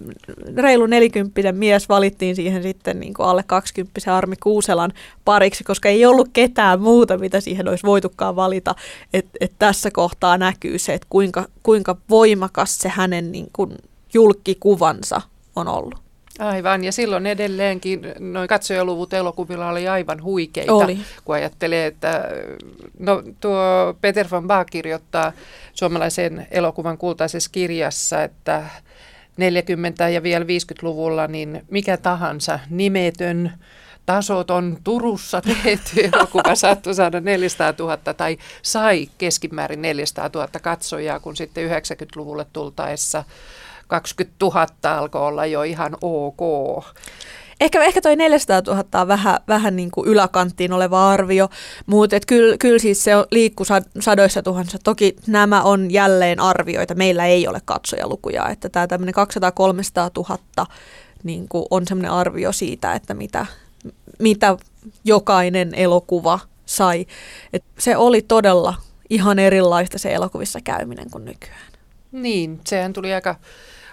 [0.57, 4.93] reilu nelikymppinen mies valittiin siihen sitten niin kuin alle kaksikymppisen Armi Kuuselan
[5.25, 8.75] pariksi, koska ei ollut ketään muuta, mitä siihen olisi voitukaan valita.
[9.13, 13.71] Että et tässä kohtaa näkyy se, että kuinka, kuinka voimakas se hänen niin kuin
[14.15, 15.21] julkikuvansa
[15.57, 16.08] on ollut.
[16.39, 20.99] Aivan, ja silloin edelleenkin noin katsojaluvut elokuvilla oli aivan huikeita, oli.
[21.25, 22.25] kun ajattelee, että
[22.99, 23.59] no, tuo
[24.01, 25.33] Peter von Bach kirjoittaa
[25.75, 28.65] suomalaisen elokuvan kultaisessa kirjassa, että
[29.39, 33.53] 40- ja vielä 50-luvulla niin mikä tahansa nimetön
[34.07, 41.21] tasot on Turussa tehty elokuva saattoi saada 400 000 tai sai keskimäärin 400 000 katsojaa,
[41.21, 43.25] kun sitten 90-luvulle tultaessa
[43.89, 46.41] 20 000 alkoi olla jo ihan ok.
[47.61, 51.49] Ehkä, ehkä toi 400 000 on vähän, vähän niin kuin yläkanttiin oleva arvio,
[51.87, 53.67] mutta kyllä kyl siis se liikkuu
[54.01, 54.79] sadoissa tuhansissa.
[54.85, 60.25] Toki nämä on jälleen arvioita, meillä ei ole katsojalukuja, että tämä tämmöinen 200-300
[60.57, 60.67] 000
[61.23, 63.47] niin kuin on semmoinen arvio siitä, että mitä,
[64.19, 64.57] mitä
[65.05, 67.07] jokainen elokuva sai.
[67.53, 68.75] Et se oli todella
[69.11, 71.73] ihan erilaista se elokuvissa käyminen kuin nykyään.
[72.13, 73.35] Niin, sehän tuli aika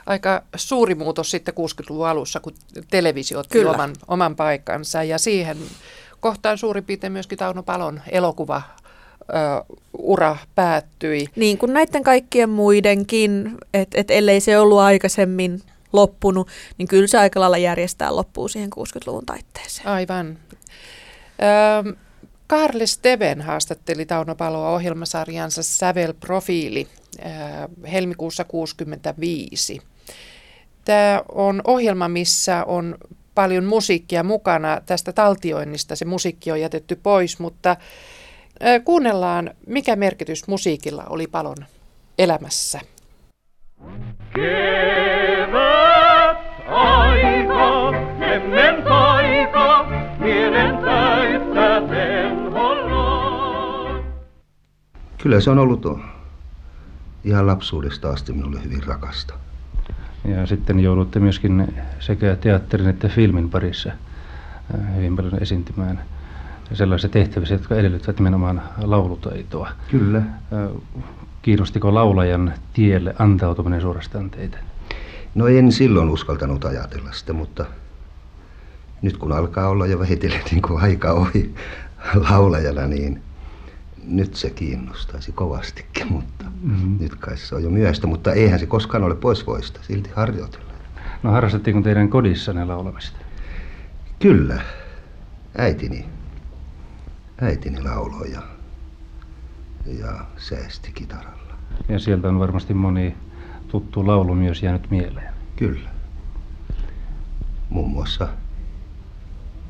[0.06, 2.54] aika suuri muutos sitten 60-luvun alussa, kun
[2.92, 3.72] televisio otti Kyllä.
[3.72, 5.04] oman, oman paikkansa.
[5.04, 5.58] Ja siihen
[6.20, 8.62] kohtaan suurin piirtein myöskin Tauno Palon elokuva
[9.98, 11.28] ura päättyi.
[11.36, 15.62] Niin kuin näiden kaikkien muidenkin, että et ellei se ollut aikaisemmin
[15.94, 16.48] loppunut,
[16.78, 19.88] niin kyllä se aika lailla järjestää loppuu siihen 60-luvun taitteeseen.
[19.88, 20.38] Aivan.
[21.88, 21.96] Ö,
[22.48, 26.88] Karle Steven haastatteli Tauno Paloa ohjelmasarjansa Sävel-profiili
[27.92, 29.82] helmikuussa 1965.
[30.86, 32.96] Tämä on ohjelma, missä on
[33.36, 34.82] paljon musiikkia mukana.
[34.86, 37.76] Tästä taltioinnista se musiikki on jätetty pois, mutta
[38.86, 41.58] kuunnellaan, mikä merkitys musiikilla oli Palon
[42.18, 42.80] elämässä.
[44.36, 49.86] Kevät aika, ennen taika,
[50.20, 51.82] mielen täyttä
[55.26, 55.86] Kyllä se on ollut
[57.24, 59.34] ihan lapsuudesta asti minulle hyvin rakasta.
[60.26, 66.02] Ja sitten joudutte myöskin sekä teatterin että filmin parissa äh, hyvin paljon esiintymään
[66.74, 69.70] sellaisissa tehtävissä, jotka edellyttävät nimenomaan laulutaitoa.
[69.92, 70.18] Kyllä.
[70.18, 70.26] Äh,
[71.42, 74.58] kiinnostiko laulajan tielle antautuminen suorastaan teitä?
[75.36, 77.66] No en silloin uskaltanut ajatella sitä, mutta
[79.02, 81.56] nyt kun alkaa olla jo vähitellen niin kuin aika ohi
[82.30, 83.22] laulajana, niin
[84.08, 86.98] nyt se kiinnostaisi kovastikin, mutta mm-hmm.
[87.00, 90.66] nyt kai se on jo myöstä, mutta eihän se koskaan ole pois voista, silti harjoitella.
[91.24, 93.18] No harrastettiinko teidän kodissanne laulamista?
[94.20, 94.62] Kyllä,
[95.58, 96.06] äitini,
[97.42, 98.42] äitini lauloi ja,
[99.86, 101.54] ja säästi kitaralla.
[101.90, 103.16] Ja sieltä on varmasti moni
[103.68, 105.34] tuttu laulu myös jäänyt mieleen.
[105.56, 105.90] Kyllä.
[107.70, 108.28] Muun muassa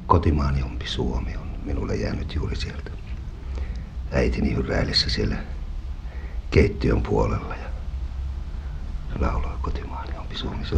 [0.07, 2.91] Kotimaani ompi Suomi on minulle jäänyt juuri sieltä
[4.15, 5.35] äitini hyrräilessä siellä
[6.51, 7.69] keittiön puolella ja
[9.19, 10.65] lauloi kotimaani on Suomi.
[10.65, 10.75] Se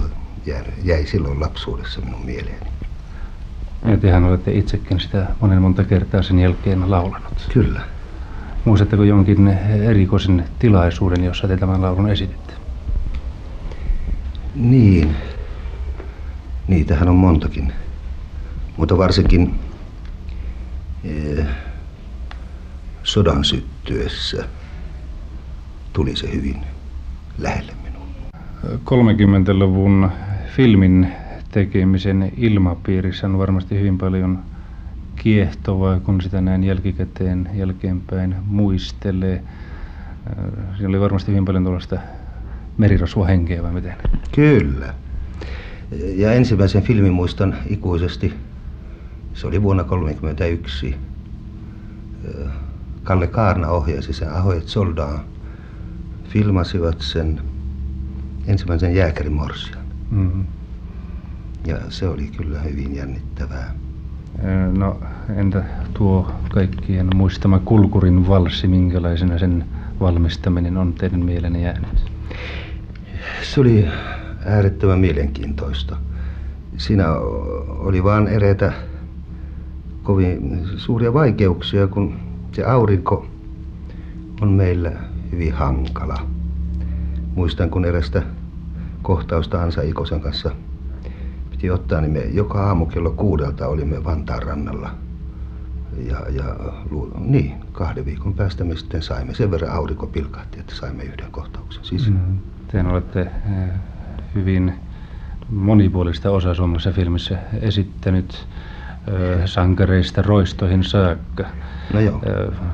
[0.83, 2.67] jäi, silloin lapsuudessa minun mieleeni.
[3.85, 7.49] Ja tehän olette itsekin sitä monen monta kertaa sen jälkeen laulanut.
[7.53, 7.81] Kyllä.
[8.65, 9.47] Muistatteko jonkin
[9.87, 12.53] erikoisen tilaisuuden, jossa te tämän laulun esititte?
[14.55, 15.15] Niin.
[16.67, 17.73] Niitähän on montakin.
[18.77, 19.59] Mutta varsinkin...
[21.03, 21.47] Eh,
[23.07, 24.45] sodan syttyessä
[25.93, 26.61] tuli se hyvin
[27.37, 28.07] lähelle minua.
[28.73, 30.11] 30-luvun
[30.55, 31.07] filmin
[31.51, 34.39] tekemisen ilmapiirissä on varmasti hyvin paljon
[35.15, 39.43] kiehtovaa, kun sitä näin jälkikäteen jälkeenpäin muistelee.
[40.75, 41.99] Siinä oli varmasti hyvin paljon tuollaista
[42.77, 43.95] merirosvohenkeä vai miten?
[44.35, 44.93] Kyllä.
[46.15, 48.33] Ja ensimmäisen filmin muistan ikuisesti.
[49.33, 50.95] Se oli vuonna 1931
[53.07, 55.19] Kalle Kaarna ohjasi sen Ahojet Soldaan.
[56.23, 57.41] Filmasivat sen
[58.47, 59.85] ensimmäisen jääkärimorsian.
[60.11, 60.45] Mm-hmm.
[61.67, 63.75] Ja se oli kyllä hyvin jännittävää.
[64.77, 64.99] No
[65.35, 69.65] entä tuo kaikkien muistama Kulkurin valssi, minkälaisena sen
[69.99, 72.11] valmistaminen on teidän mielenne jäänyt?
[73.41, 73.87] Se oli
[74.45, 75.97] äärettömän mielenkiintoista.
[76.77, 77.13] Siinä
[77.67, 78.71] oli vain eräitä
[80.03, 83.27] kovin suuria vaikeuksia, kun se aurinko
[84.41, 84.91] on meillä
[85.31, 86.21] hyvin hankala.
[87.35, 88.23] Muistan, kun erästä
[89.01, 90.51] kohtausta Ansa Ikosen kanssa
[91.51, 94.89] piti ottaa, niin me joka aamu kello kuudelta olimme Vantaan rannalla.
[95.97, 96.43] Ja, ja
[97.19, 99.33] niin, kahden viikon päästä me sitten saimme.
[99.33, 102.13] Sen verran aurinko pilkahti, että saimme yhden kohtauksen sisään.
[102.27, 102.37] Mm.
[102.67, 103.69] Te olette eh,
[104.35, 104.73] hyvin
[105.49, 108.47] monipuolista osaa suomalaisessa filmissä esittänyt
[109.45, 111.45] sankareista roistoihin saakka.
[111.93, 112.21] No joo.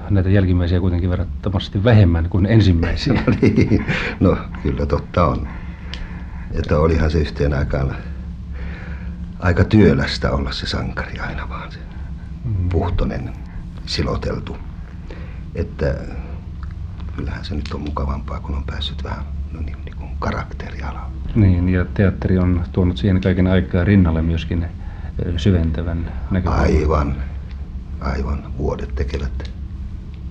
[0.10, 3.14] Näitä jälkimmäisiä kuitenkin verrattomasti vähemmän kuin ensimmäisiä.
[3.14, 3.86] No niin,
[4.20, 5.48] no kyllä totta on.
[6.52, 7.96] Että olihan se yhteen aikaan
[9.40, 11.80] aika työlästä olla se sankari aina vaan se
[12.46, 12.70] mm.
[12.70, 13.34] puhtonen
[13.86, 14.58] siloteltu.
[15.56, 15.96] Että
[17.16, 21.12] kyllähän se nyt on mukavampaa, kun on päässyt vähän no niin, niin kuin karakterialaan.
[21.36, 24.66] Niin, ja teatteri on tuonut siihen kaiken aikaa rinnalle myöskin
[25.38, 26.66] syventävän näkökulman.
[26.66, 27.16] Aivan,
[28.02, 28.44] aivan.
[28.58, 29.52] Vuodet tekevät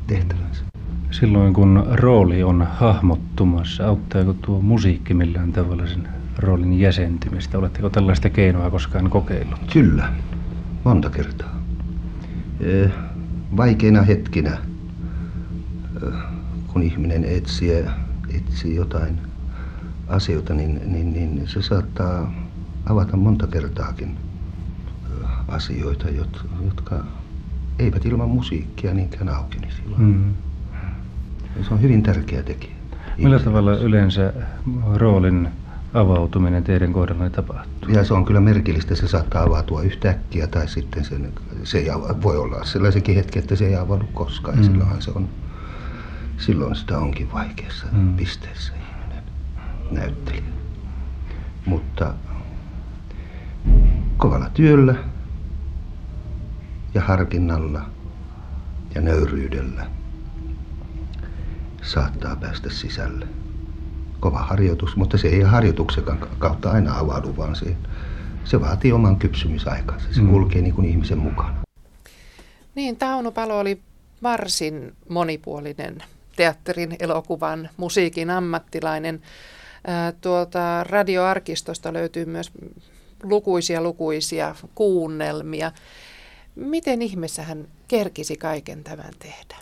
[0.07, 0.64] tehtävänsä.
[1.11, 6.09] Silloin kun rooli on hahmottumassa, auttaako tuo musiikki millään tavalla sen
[6.39, 7.59] roolin jäsentymistä?
[7.59, 9.61] Oletteko tällaista keinoa koskaan kokeillut?
[9.72, 10.12] Kyllä,
[10.85, 11.62] monta kertaa.
[13.57, 14.59] Vaikeina hetkinä,
[16.66, 17.85] kun ihminen etsii,
[18.35, 19.18] etsii jotain
[20.09, 22.35] asioita, niin, niin, niin se saattaa
[22.87, 24.16] avata monta kertaakin
[25.53, 26.09] asioita,
[26.64, 27.05] jotka
[27.78, 29.82] eivät ilman musiikkia niinkään aukenisi.
[29.96, 30.34] Mm.
[31.68, 32.72] Se on hyvin tärkeä tekijä.
[33.18, 34.32] Millä tavalla yleensä
[34.94, 35.48] roolin
[35.94, 37.90] avautuminen teidän kohdallanne tapahtuu?
[37.90, 41.32] Ja se on kyllä merkillistä, se saattaa avautua yhtäkkiä tai sitten sen,
[41.64, 41.86] se ei
[42.22, 44.59] voi olla sellaisenkin hetki, että se ei avaudu koskaan.
[44.59, 44.64] Mm.
[44.64, 45.28] silloin se on,
[46.38, 48.16] silloin sitä onkin vaikeassa mm.
[48.16, 49.24] pisteessä ihminen,
[49.90, 50.42] näyttelijä.
[51.66, 52.14] Mutta
[54.16, 54.94] kovalla työllä
[56.95, 57.82] ja harkinnalla
[58.95, 59.86] ja nöyryydellä
[61.82, 63.26] saattaa päästä sisälle.
[64.20, 66.05] Kova harjoitus, mutta se ei harjoituksen
[66.38, 67.76] kautta aina avaudu, vaan se,
[68.45, 70.07] se vaatii oman kypsymisaikansa.
[70.11, 70.30] Se mm.
[70.30, 71.55] kulkee niin kuin ihmisen mukana.
[72.74, 73.80] Niin, Tauno Palo oli
[74.22, 76.03] varsin monipuolinen
[76.36, 79.22] teatterin, elokuvan, musiikin ammattilainen.
[80.20, 82.53] Tuolta radioarkistosta löytyy myös
[83.22, 85.72] lukuisia lukuisia kuunnelmia.
[86.55, 89.57] Miten ihmeessä hän kerkisi kaiken tämän tehdä?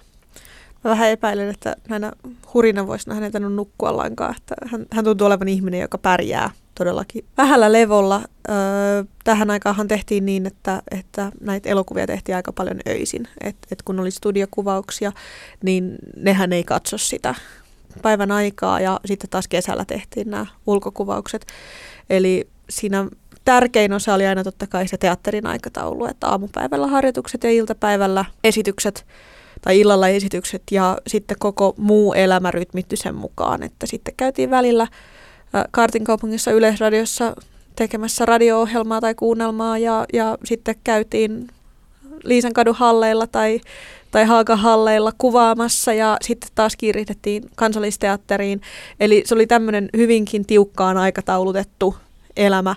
[0.85, 2.13] Mä vähän epäilen, että näinä
[2.55, 4.37] hurina vuosina hän ei tainnut nukkua lainkaan.
[4.37, 8.23] Että hän, hän tuntuu olevan ihminen, joka pärjää todellakin vähällä levolla.
[8.49, 13.29] Öö, tähän aikaanhan tehtiin niin, että, että näitä elokuvia tehtiin aika paljon öisin.
[13.41, 15.13] Et, et kun oli studiokuvauksia,
[15.65, 17.35] niin nehän ei katso sitä
[18.03, 21.47] päivän aikaa ja sitten taas kesällä tehtiin nämä ulkokuvaukset.
[22.11, 23.07] Eli siinä
[23.45, 29.07] tärkein osa oli aina totta kai se teatterin aikataulu, että aamupäivällä harjoitukset ja iltapäivällä esitykset
[29.63, 34.87] tai illalla esitykset ja sitten koko muu elämä rytmitty sen mukaan, että sitten käytiin välillä
[35.71, 37.37] Kartin kaupungissa Yleisradiossa
[37.77, 41.49] tekemässä radio-ohjelmaa tai kuunnelmaa ja, ja sitten käytiin
[42.25, 43.61] Liisankadun halleilla tai,
[44.11, 48.61] tai Haagahalleilla kuvaamassa ja sitten taas kiiritettiin kansallisteatteriin.
[49.01, 51.95] Eli se oli tämmöinen hyvinkin tiukkaan aikataulutettu
[52.37, 52.75] elämä.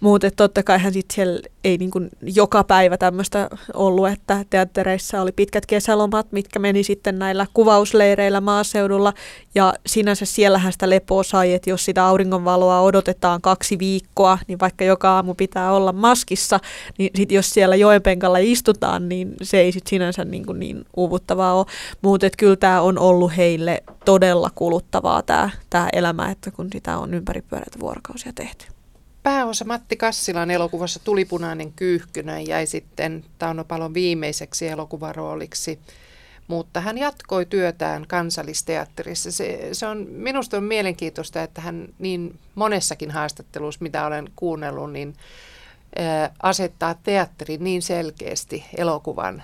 [0.00, 5.22] Mutta totta kai hän sitten siellä ei niin kuin joka päivä tämmöistä ollut, että teattereissa
[5.22, 9.12] oli pitkät kesälomat, mitkä meni sitten näillä kuvausleireillä maaseudulla.
[9.54, 14.84] Ja sinänsä siellähän sitä lepoa sai, että jos sitä auringonvaloa odotetaan kaksi viikkoa, niin vaikka
[14.84, 16.60] joka aamu pitää olla maskissa,
[16.98, 21.54] niin sit jos siellä joenpenkalla istutaan, niin se ei sitten sinänsä niin, kuin niin uuvuttavaa
[21.54, 21.66] ole.
[22.02, 25.22] Mutta kyllä tämä on ollut heille todella kuluttavaa
[25.70, 28.75] tämä elämä, että kun sitä on ympäripyöreitä vuorokausia tehty.
[29.26, 35.78] Pääosa Matti Kassilan elokuvassa Tulipunainen kyyhkynä jäi sitten Tauno Palon viimeiseksi elokuvarooliksi,
[36.48, 39.32] mutta hän jatkoi työtään kansallisteatterissa.
[39.32, 45.14] Se, se on, minusta on mielenkiintoista, että hän niin monessakin haastattelussa, mitä olen kuunnellut, niin
[46.42, 49.42] asettaa teatterin niin selkeästi elokuvan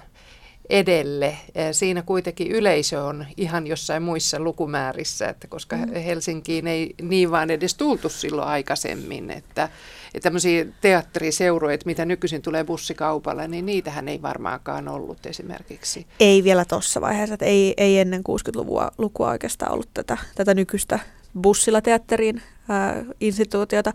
[0.70, 1.36] edelle.
[1.72, 5.92] Siinä kuitenkin yleisö on ihan jossain muissa lukumäärissä, että koska mm.
[5.92, 9.68] Helsinkiin ei niin vaan edes tultu silloin aikaisemmin, että,
[10.14, 16.06] että tämmöisiä teatteriseuroja, mitä nykyisin tulee bussikaupalle, niin niitähän ei varmaankaan ollut esimerkiksi.
[16.20, 20.98] Ei vielä tuossa vaiheessa, että ei, ei ennen 60-lukua lukua oikeastaan ollut tätä, tätä nykyistä
[21.42, 23.92] bussilla teatteriin ää, instituutiota,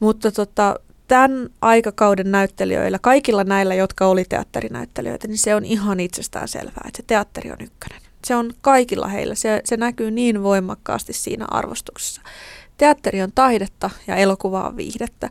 [0.00, 6.48] mutta tota, tämän aikakauden näyttelijöillä, kaikilla näillä, jotka oli teatterinäyttelijöitä, niin se on ihan itsestään
[6.48, 8.02] selvää, että se teatteri on ykkönen.
[8.24, 12.22] Se on kaikilla heillä, se, se näkyy niin voimakkaasti siinä arvostuksessa.
[12.76, 15.30] Teatteri on taidetta ja elokuva on viihdettä.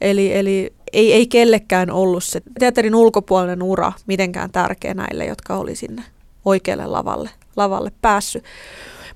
[0.00, 5.76] Eli, eli ei, ei kellekään ollut se teatterin ulkopuolinen ura mitenkään tärkeä näille, jotka oli
[5.76, 6.04] sinne
[6.44, 8.44] oikealle lavalle, lavalle päässyt.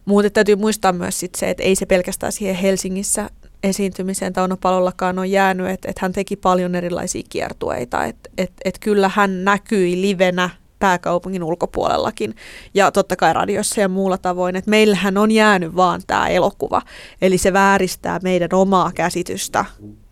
[0.05, 3.31] Mutta täytyy muistaa myös sit se, että ei se pelkästään siihen Helsingissä
[3.63, 8.81] esiintymiseen Tauno Palollakaan on jäänyt, että, että hän teki paljon erilaisia kiertueita, että, että, että
[8.81, 12.35] kyllä hän näkyi livenä pääkaupungin ulkopuolellakin
[12.75, 16.83] ja totta kai radiossa ja muulla tavoin, että meillähän on jäänyt vaan tämä elokuva,
[17.23, 19.65] eli se vääristää meidän omaa käsitystä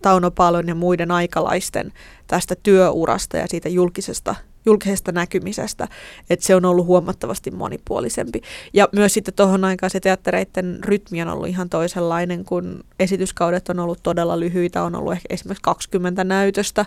[0.03, 1.92] Tauno Palon ja muiden aikalaisten
[2.26, 4.34] tästä työurasta ja siitä julkisesta
[4.66, 5.88] julkisesta näkymisestä,
[6.30, 8.42] että se on ollut huomattavasti monipuolisempi.
[8.72, 13.78] Ja myös sitten tuohon aikaan se teattereiden rytmi on ollut ihan toisenlainen, kun esityskaudet on
[13.78, 16.86] ollut todella lyhyitä, on ollut ehkä esimerkiksi 20 näytöstä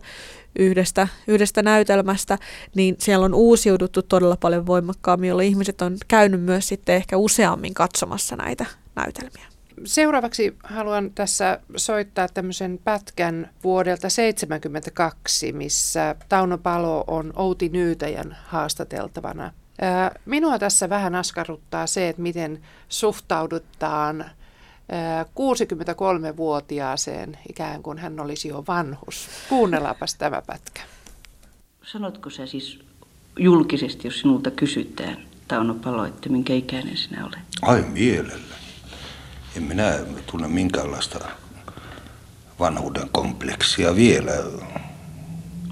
[0.59, 2.37] yhdestä, yhdestä näytelmästä,
[2.75, 7.73] niin siellä on uusiuduttu todella paljon voimakkaammin, jolloin ihmiset on käynyt myös sitten ehkä useammin
[7.73, 8.65] katsomassa näitä
[8.95, 9.50] näytelmiä
[9.85, 19.53] Seuraavaksi haluan tässä soittaa tämmöisen pätkän vuodelta 1972, missä Tauno Palo on Outi Nyytäjän haastateltavana.
[20.25, 24.25] Minua tässä vähän askarruttaa se, että miten suhtaudutaan
[25.35, 29.29] 63-vuotiaaseen ikään kuin hän olisi jo vanhus.
[29.49, 30.81] Kuunnellaanpas tämä pätkä.
[31.83, 32.79] Sanotko sä siis
[33.39, 35.17] julkisesti, jos sinulta kysytään,
[35.47, 37.39] Tauno Palo, että minkä ikäinen sinä olet?
[37.61, 38.50] Ai mielellä.
[39.57, 41.19] En minä tunne minkäänlaista
[42.59, 44.31] vanhuuden kompleksia vielä.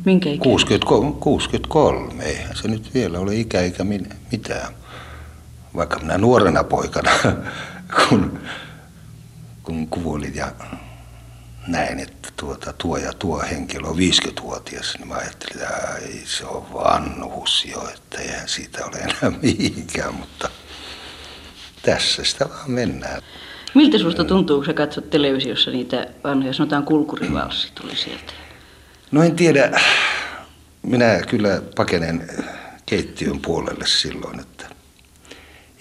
[0.06, 0.40] Minkä ikäinen?
[0.40, 2.24] 63, 63.
[2.24, 3.84] Eihän se nyt vielä ole ikä eikä
[4.32, 4.74] mitään.
[5.76, 7.12] Vaikka minä nuorena poikana,
[8.10, 8.40] kun,
[9.64, 10.52] kun kuvolin ja
[11.68, 16.46] näin, että tuota, tuo ja tuo henkilö on 50-vuotias, niin mä ajattelin, että ei, se
[16.46, 20.50] on vanhus jo, että eihän siitä ole enää mihinkään, mutta
[21.82, 23.22] tässä sitä vaan mennään.
[23.74, 28.34] Miltä susta tuntuu, kun sä katsot televisiossa niitä vanhoja, sanotaan kulkurivalssi tuli sieltä?
[29.12, 29.82] No en tiedä.
[30.82, 32.28] Minä kyllä pakenen
[32.86, 34.66] keittiön puolelle silloin, että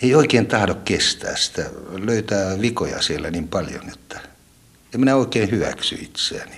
[0.03, 1.63] ei oikein tahdo kestää sitä.
[2.07, 4.21] Löytää vikoja siellä niin paljon, että
[4.95, 6.57] en minä oikein hyväksy itseäni.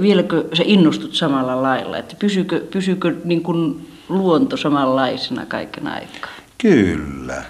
[0.00, 6.30] Vieläkö sä innostut samalla lailla, että pysykö, pysykö niin kuin luonto samanlaisena kaiken aikaa?
[6.58, 7.44] Kyllä.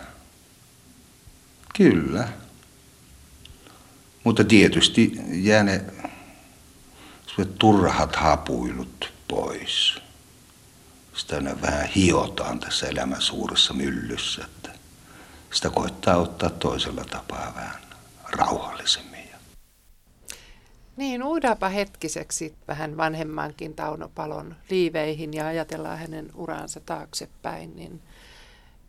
[1.77, 2.29] Kyllä.
[4.25, 5.85] Mutta tietysti jää ne
[7.59, 9.99] turhat hapuilut pois.
[11.14, 14.70] Sitä ne vähän hiotaan tässä elämän suuressa myllyssä, että
[15.53, 17.81] sitä koittaa ottaa toisella tapaa vähän
[18.31, 19.14] rauhallisemmin.
[20.97, 28.03] Niin, uudapa hetkiseksi vähän vanhemmankin Tauno Palon liiveihin ja ajatellaan hänen uransa taaksepäin, niin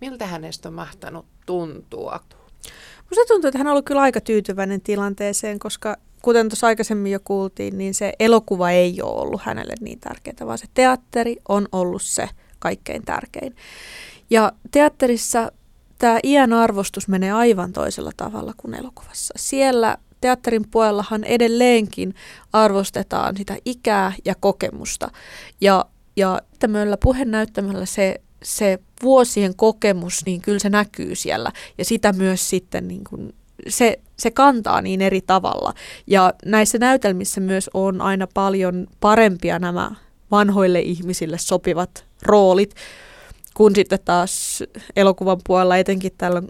[0.02, 2.20] miltä hänestä on mahtanut tuntua?
[3.11, 7.20] Minusta tuntuu, että hän on ollut kyllä aika tyytyväinen tilanteeseen, koska kuten tuossa aikaisemmin jo
[7.24, 12.01] kuultiin, niin se elokuva ei ole ollut hänelle niin tärkeää, vaan se teatteri on ollut
[12.01, 13.55] se kaikkein tärkein.
[14.30, 15.51] Ja teatterissa
[15.97, 19.34] tämä iän arvostus menee aivan toisella tavalla kuin elokuvassa.
[19.38, 22.16] Siellä teatterin puolellahan edelleenkin
[22.53, 25.11] arvostetaan sitä ikää ja kokemusta.
[25.61, 25.86] Ja,
[26.16, 31.52] ja tämmöllä puhenäyttämällä se se vuosien kokemus, niin kyllä se näkyy siellä.
[31.78, 33.34] Ja sitä myös sitten niin kuin,
[33.68, 35.74] se, se kantaa niin eri tavalla.
[36.08, 39.91] Ja näissä näytelmissä myös on aina paljon parempia nämä
[40.32, 42.76] vanhoille ihmisille sopivat roolit,
[43.54, 44.64] kun sitten taas
[44.96, 46.43] elokuvan puolella, etenkin tällä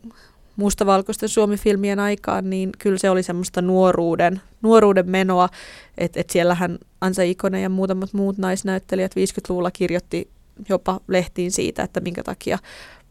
[0.55, 5.49] mustavalkoisten suomifilmien aikaan, niin kyllä se oli semmoista nuoruuden, nuoruuden menoa,
[5.97, 10.29] että et siellähän Ansa Ikonen ja muutamat muut naisnäyttelijät 50-luvulla kirjoitti
[10.69, 12.57] jopa lehtiin siitä, että minkä takia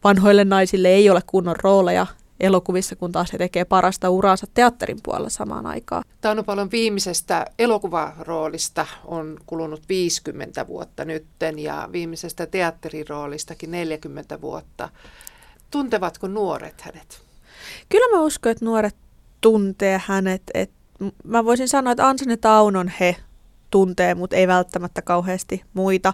[0.03, 2.07] vanhoille naisille ei ole kunnon rooleja
[2.39, 6.03] elokuvissa, kun taas he tekee parasta uraansa teatterin puolella samaan aikaan.
[6.21, 14.89] Tauno Palon viimeisestä elokuvaroolista on kulunut 50 vuotta nytten ja viimeisestä teatteriroolistakin 40 vuotta.
[15.71, 17.21] Tuntevatko nuoret hänet?
[17.89, 18.95] Kyllä mä uskon, että nuoret
[19.41, 20.41] tuntee hänet.
[20.53, 20.71] Et
[21.23, 23.15] mä voisin sanoa, että Ansan ja Taunon he
[23.71, 26.13] tuntee, mutta ei välttämättä kauheasti muita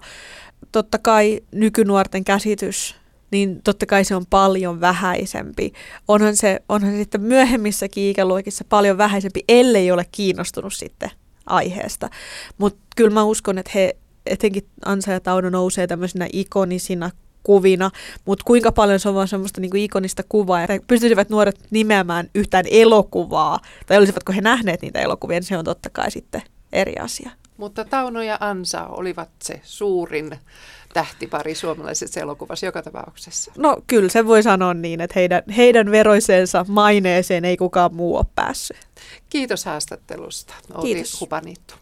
[0.72, 2.96] totta kai nykynuorten käsitys,
[3.32, 5.74] niin totta kai se on paljon vähäisempi.
[6.08, 11.12] Onhan se, onhan se sitten myöhemmissäkin ikäluokissa paljon vähäisempi, ellei ole kiinnostunut sitten
[11.46, 12.10] aiheesta.
[12.58, 13.96] Mutta kyllä mä uskon, että he,
[14.26, 17.12] etenkin Ansa ja Tauno nousee tämmöisinä ikonisina
[17.44, 17.92] kuvina,
[18.26, 22.66] mutta kuinka paljon se on vaan semmoista niinku ikonista kuvaa, ja pystyisivät nuoret nimeämään yhtään
[22.72, 26.42] elokuvaa, tai olisivatko he nähneet niitä elokuvia, niin se on totta kai sitten
[26.74, 27.32] eri asia.
[27.62, 30.40] Mutta Tauno ja Ansa olivat se suurin
[30.94, 33.52] tähtipari suomalaisessa elokuvassa joka tapauksessa.
[33.58, 38.26] No kyllä se voi sanoa niin, että heidän, heidän veroiseensa maineeseen ei kukaan muu ole
[38.36, 38.78] päässyt.
[39.30, 40.54] Kiitos haastattelusta.
[40.82, 41.22] Kiitos.
[41.22, 41.76] Hupanittu.